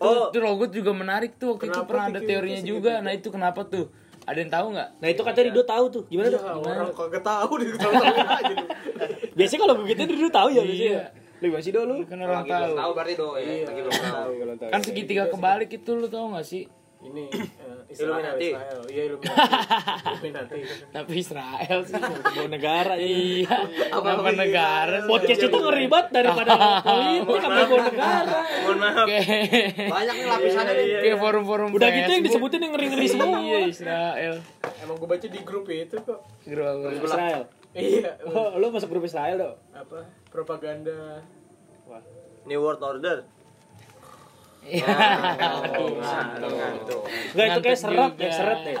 Oh. 0.00 0.26
Itu 0.26 0.38
logo 0.40 0.64
juga 0.66 0.90
menarik 0.92 1.36
tuh 1.36 1.54
waktu 1.54 1.68
itu 1.68 1.80
pernah 1.84 2.08
ada 2.08 2.20
teorinya 2.20 2.62
juga. 2.62 2.92
Nah 2.98 3.12
itu 3.12 3.28
kenapa 3.28 3.60
tuh? 3.62 3.92
Ada 4.22 4.38
yang 4.38 4.48
tahu 4.50 4.66
nggak? 4.70 4.88
Nah, 4.96 5.08
itu 5.10 5.20
katanya 5.22 5.44
Rido 5.46 5.62
tahu 5.62 5.84
tuh. 5.90 6.02
Gimana 6.06 6.26
Ya, 6.26 6.32
tuh? 6.32 6.40
orang 6.62 6.92
kagak 6.94 7.20
tahu 7.22 7.52
di 7.58 7.64
tahu 7.74 7.92
aja 7.92 8.22
lu. 8.48 8.64
Biasanya 9.36 9.60
kalau 9.60 9.74
begitu 9.76 10.00
Rido 10.06 10.28
tahu 10.30 10.48
ya 10.50 10.62
biasanya. 10.62 10.88
Iya. 10.88 11.02
Lu 11.40 11.46
masih 11.56 11.72
dulu. 11.72 11.96
Kan 12.04 12.20
orang 12.20 12.44
tahu. 12.44 12.72
tahu 12.76 12.90
berarti 12.92 13.14
do 13.16 13.28
ya. 13.40 13.64
Lagi 13.64 13.80
belum 13.80 13.96
tahu. 13.96 14.30
Kan 14.68 14.80
segitiga 14.84 15.24
kebalik 15.32 15.70
itu 15.72 15.90
lu 15.96 16.06
tahu 16.06 16.36
nggak 16.36 16.46
sih? 16.46 16.64
Ini 17.00 17.32
eh, 17.32 17.96
Israel, 17.96 18.12
Illuminati. 18.12 18.48
Israel. 18.52 18.80
Iya 18.92 19.02
Illuminati. 19.08 19.40
Illuminati. 20.20 20.60
Tapi 20.92 21.12
Israel 21.16 21.78
sih. 21.88 21.96
Bawa 21.96 22.48
negara 22.52 22.94
ya. 23.00 23.08
iya. 23.08 23.56
Apa 23.88 24.30
negara? 24.36 24.96
Podcast 25.08 25.40
itu 25.48 25.58
ngeribat 25.64 26.12
daripada 26.12 26.52
politik 26.84 27.40
sampai 27.40 27.64
bawa 27.64 27.82
negara. 27.88 28.38
Mohon 28.68 28.78
maaf. 28.84 29.06
Banyak 29.96 30.14
nih 30.20 30.26
lapisannya 30.28 30.72
nih. 30.76 30.86
kayak 31.00 31.18
forum-forum 31.24 31.68
Udah 31.72 31.88
gitu 31.88 32.10
yang 32.12 32.24
disebutin 32.28 32.60
yang 32.68 32.72
ngeri-ngeri 32.76 33.06
semua. 33.08 33.38
Iya 33.40 33.58
Israel. 33.64 34.34
Emang 34.84 34.96
gue 35.00 35.08
baca 35.08 35.26
di 35.32 35.40
grup 35.40 35.64
itu 35.72 35.96
kok. 36.04 36.20
Grup? 36.44 36.84
Israel. 37.00 37.48
Iya. 37.72 38.12
Oh, 38.28 38.60
lu 38.60 38.68
masuk 38.68 38.92
grup 38.92 39.08
Israel 39.08 39.36
dong. 39.40 39.56
Apa? 39.72 40.19
Propaganda. 40.30 41.26
New 42.46 42.60
World 42.62 42.82
Order. 42.82 43.18
Iya. 44.60 44.86
Ngantuk. 46.46 47.02
Enggak 47.34 47.46
itu 47.50 47.60
kayak 47.64 47.78
seret 47.80 48.14
ya, 48.14 48.30
seret 48.30 48.60
ya. 48.70 48.80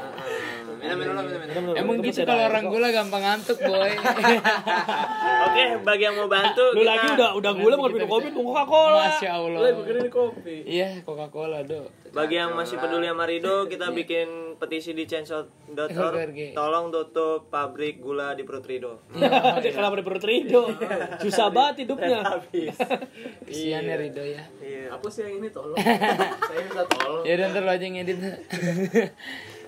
Minum. 0.80 1.76
Emang 1.76 1.96
gitu 2.00 2.24
kalau 2.24 2.48
orang 2.48 2.64
gula 2.70 2.88
gampang 2.94 3.20
ngantuk 3.20 3.58
boy. 3.60 3.90
Oke, 5.50 5.64
bagi 5.84 6.02
yang 6.08 6.16
mau 6.16 6.28
bantu 6.30 6.64
Lu 6.72 6.82
lagi 6.86 7.06
udah 7.16 7.30
udah 7.36 7.52
gula 7.52 7.74
bukan 7.76 7.92
minum 7.96 8.08
kopi, 8.08 8.28
minum 8.32 8.44
Coca-Cola. 8.48 9.02
Masya 9.12 9.30
Allah. 9.34 9.60
Lah 9.60 9.72
bukan 9.76 9.94
ini 9.98 10.10
kopi. 10.12 10.56
Iya 10.64 10.88
Coca 11.04 11.26
Cola 11.28 11.58
do. 11.66 11.82
Bagi 12.10 12.34
yang 12.36 12.58
masih 12.58 12.76
peduli 12.76 13.06
sama 13.06 13.22
Rido, 13.22 13.70
kita 13.70 13.94
bikin 13.94 14.58
petisi 14.58 14.90
di 14.90 15.06
chainsaw.org. 15.06 15.94
Org. 15.94 16.38
Tolong 16.52 16.90
tutup 16.90 17.46
pabrik 17.46 18.02
gula 18.02 18.34
di 18.34 18.42
perut 18.42 18.66
Rido. 18.66 19.06
Dia 19.62 19.70
kenapa 19.70 19.94
di 19.94 20.02
perut 20.02 20.24
Rido? 20.26 20.74
Susah 21.22 21.48
banget 21.48 21.86
hidupnya. 21.86 22.26
Habis. 22.26 22.74
Kesian 23.46 23.86
ya 23.86 23.94
Rido 23.94 24.26
ya. 24.26 24.42
Iya. 24.58 24.90
Apa 24.90 25.06
sih 25.06 25.22
yang 25.22 25.38
ini 25.38 25.48
tolong? 25.48 25.78
Saya 26.50 26.60
minta 26.66 26.84
tolong. 26.90 27.22
Ya 27.22 27.32
udah 27.38 27.46
ntar 27.54 27.62
lo 27.62 27.70
aja 27.70 27.84
yang 27.86 27.98
edit. 28.02 28.18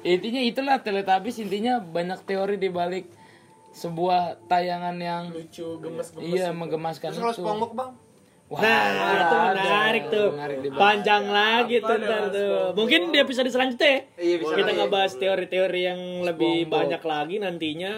intinya 0.02 0.42
itulah 0.42 0.76
Teletubbies 0.83 1.38
intinya 1.38 1.78
banyak 1.78 2.26
teori 2.26 2.59
di 2.59 2.66
balik 2.68 3.07
sebuah 3.70 4.50
tayangan 4.50 4.98
yang 4.98 5.31
Lucu, 5.31 5.78
gemes-gemes. 5.78 6.26
iya 6.26 6.50
menggemaskan 6.50 7.14
Terus 7.14 7.22
kalau. 7.22 7.33
SpongeBob 7.33 7.72
bang? 7.72 7.90
Wah, 8.52 8.60
Nah, 8.60 8.84
itu 9.16 9.34
ada. 9.34 9.52
menarik 9.56 10.04
tuh. 10.06 10.28
Menarik 10.30 10.56
Panjang 10.72 11.24
lagi 11.26 11.76
tuh 11.78 11.96
ntar 11.98 12.22
tuh. 12.28 12.56
Mungkin 12.74 13.00
di 13.08 13.18
episode 13.18 13.48
selanjutnya 13.48 14.12
Iya, 14.14 14.36
bisa 14.36 14.52
kita 14.54 14.70
ngebahas 14.72 15.12
teori-teori 15.16 15.80
yang 15.82 16.00
lebih 16.22 16.54
SpongeBob. 16.62 16.76
banyak 16.76 17.02
lagi 17.02 17.36
nantinya. 17.38 17.92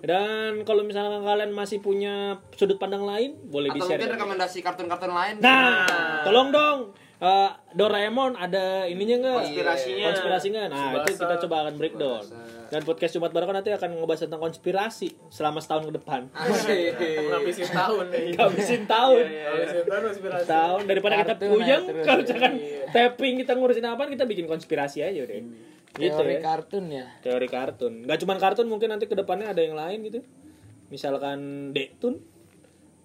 Dan 0.00 0.64
kalau 0.64 0.80
misalnya 0.80 1.20
kalian 1.20 1.50
masih 1.50 1.76
punya 1.78 2.14
sudut 2.54 2.78
pandang 2.78 3.02
lain, 3.02 3.36
boleh 3.44 3.68
Atau 3.68 3.76
di-share. 3.76 3.98
mungkin 3.98 4.14
rekomendasi 4.16 4.58
kartun-kartun 4.62 5.12
lain? 5.12 5.34
Nah, 5.40 5.84
tolong 6.22 6.48
dong. 6.48 6.78
Eh, 7.18 7.50
Doraemon 7.70 8.32
ada 8.32 8.86
ininya 8.86 9.16
nggak? 9.18 9.36
Konspirasinya. 9.44 10.04
Konspirasinya. 10.08 10.62
Nah, 10.64 10.88
itu 10.96 11.10
Subasa. 11.10 11.20
kita 11.20 11.34
coba 11.44 11.56
akan 11.60 11.74
breakdown. 11.76 12.22
Dan 12.70 12.86
podcast 12.86 13.18
Jumat 13.18 13.34
Barokah 13.34 13.58
nanti 13.58 13.74
akan 13.74 13.98
ngebahas 13.98 14.30
tentang 14.30 14.38
konspirasi 14.38 15.10
selama 15.26 15.58
setahun 15.58 15.90
ke 15.90 15.92
depan. 15.98 16.30
Asik. 16.30 16.94
Ngabisin 17.02 17.68
tahun 17.74 18.04
nih. 18.14 18.26
Habisin 18.40 18.82
tahun. 18.86 19.24
Ngabisin 19.26 19.84
tahun 19.90 20.02
konspirasi. 20.06 20.46
Tahun 20.46 20.82
daripada 20.86 21.14
kita 21.18 21.34
puyeng 21.42 21.84
kalau 22.06 22.20
misalkan 22.22 22.52
tapping 22.94 23.34
kita 23.42 23.52
ngurusin 23.58 23.86
apa 23.90 24.06
kita 24.06 24.22
bikin 24.22 24.46
konspirasi 24.46 25.02
aja 25.02 25.18
udah. 25.26 25.36
Gitu 25.98 26.14
teori 26.14 26.38
ya. 26.38 26.42
kartun 26.46 26.84
ya. 26.86 27.06
Teori 27.26 27.48
kartun. 27.50 27.94
Gak 28.06 28.18
cuma 28.22 28.38
kartun 28.38 28.70
mungkin 28.70 28.94
nanti 28.94 29.10
ke 29.10 29.18
depannya 29.18 29.50
ada 29.50 29.58
yang 29.66 29.74
lain 29.74 30.06
gitu. 30.06 30.22
Misalkan 30.94 31.70
Dektun 31.74 32.22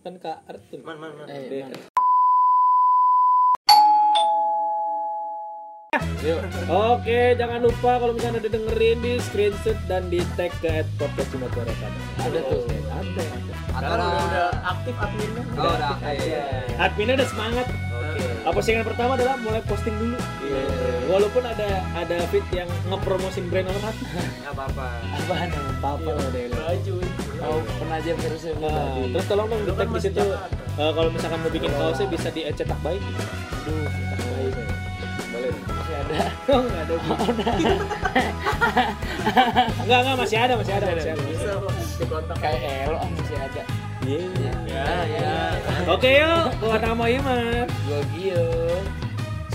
kan 0.05 0.21
kartun. 0.21 0.85
Man, 0.85 1.01
man, 1.01 1.17
man. 1.17 1.25
Eh, 1.25 1.73
Yuk. 6.25 6.41
Oke, 6.65 7.37
jangan 7.37 7.61
lupa 7.61 8.01
kalau 8.01 8.13
misalnya 8.17 8.41
ada 8.41 8.49
dengerin 8.49 8.97
di 8.97 9.13
screenshot 9.21 9.77
dan 9.85 10.09
di 10.09 10.17
tag 10.33 10.49
ke 10.57 10.81
podcast 10.97 11.29
Jumat 11.29 11.53
Barokah. 11.53 11.91
Ada 12.17 12.39
tuh. 12.43 12.61
Ada. 12.65 13.23
Atau 13.75 13.77
Sekarang 13.77 14.07
udah, 14.09 14.09
ada. 14.09 14.25
udah 14.25 14.47
aktif 14.65 14.95
adminnya. 14.97 15.43
Oh, 15.53 15.69
udah. 15.69 15.93
Iya. 16.01 16.43
Adminnya 16.81 17.13
udah 17.21 17.29
semangat. 17.29 17.67
Apa 18.45 18.61
postingan 18.61 18.85
pertama 18.85 19.17
adalah 19.17 19.35
mulai 19.37 19.61
posting 19.65 19.93
dulu. 19.97 20.17
Walaupun 21.05 21.43
ada 21.45 21.69
ada 21.93 22.17
fit 22.29 22.45
yang 22.49 22.69
ngepromosin 22.87 23.45
brand 23.49 23.69
nomor 23.69 23.81
satu. 23.83 24.03
Nggak 24.05 24.53
apa-apa. 24.53 24.85
Apaan 25.21 25.49
emang? 25.49 25.77
Apa-apa 25.77 26.11
deh. 26.33 26.45
Baju. 26.49 26.95
Oh, 27.41 27.59
penajam 27.77 28.15
terus 28.17 28.41
ya 28.41 28.53
Nah, 28.57 28.69
tadi. 28.71 29.13
terus 29.13 29.25
tolong 29.27 29.45
dong 29.45 29.61
di 29.61 29.73
tag 29.73 29.89
di 29.91 30.01
situ. 30.01 30.23
Eh, 30.75 30.91
kalau 30.91 31.09
misalkan 31.13 31.39
mau 31.41 31.51
bikin 31.51 31.69
kaosnya 31.69 32.07
bisa 32.07 32.27
dicetak 32.29 32.79
baik. 32.81 33.01
Aduh, 33.01 33.85
Cetak 33.85 34.21
baik. 34.23 34.53
Masih 35.51 35.95
ada. 35.99 36.15
Oh, 36.49 36.61
enggak 36.63 36.81
ada. 36.85 36.95
Enggak, 39.83 39.99
enggak 40.01 40.17
masih 40.17 40.37
ada, 40.39 40.53
masih 40.57 40.73
ada, 40.73 40.85
masih 40.93 41.11
ada. 41.13 41.21
Bisa 41.25 41.51
kok 41.59 41.73
dikontak. 41.99 42.37
Kayak 42.41 42.61
Elo 42.89 42.97
masih 43.13 43.37
ada. 43.37 43.61
Iya. 44.05 44.53
Ya, 44.69 44.85
ya. 45.09 45.33
Oke 45.89 46.09
yuk, 46.21 46.53
buat 46.61 46.81
nama 46.81 47.05
Iman. 47.09 47.65
Gua 47.89 48.01
Gio. 48.13 48.45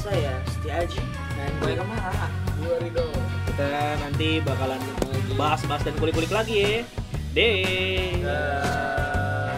Saya 0.01 0.43
Setiaji. 0.51 1.03
Gue 1.61 1.73
ke 1.77 1.85
mana? 1.85 2.29
Dua 2.61 2.77
Ridho. 2.81 3.07
Kita 3.49 3.69
nanti 4.01 4.41
bakalan 4.41 4.81
bahas-bahas 5.37 5.83
dan 5.87 5.95
kulik-kulik 6.01 6.33
lagi 6.33 6.57
ya. 6.61 6.83
Deh. 7.31 8.27
Eh, 8.27 9.55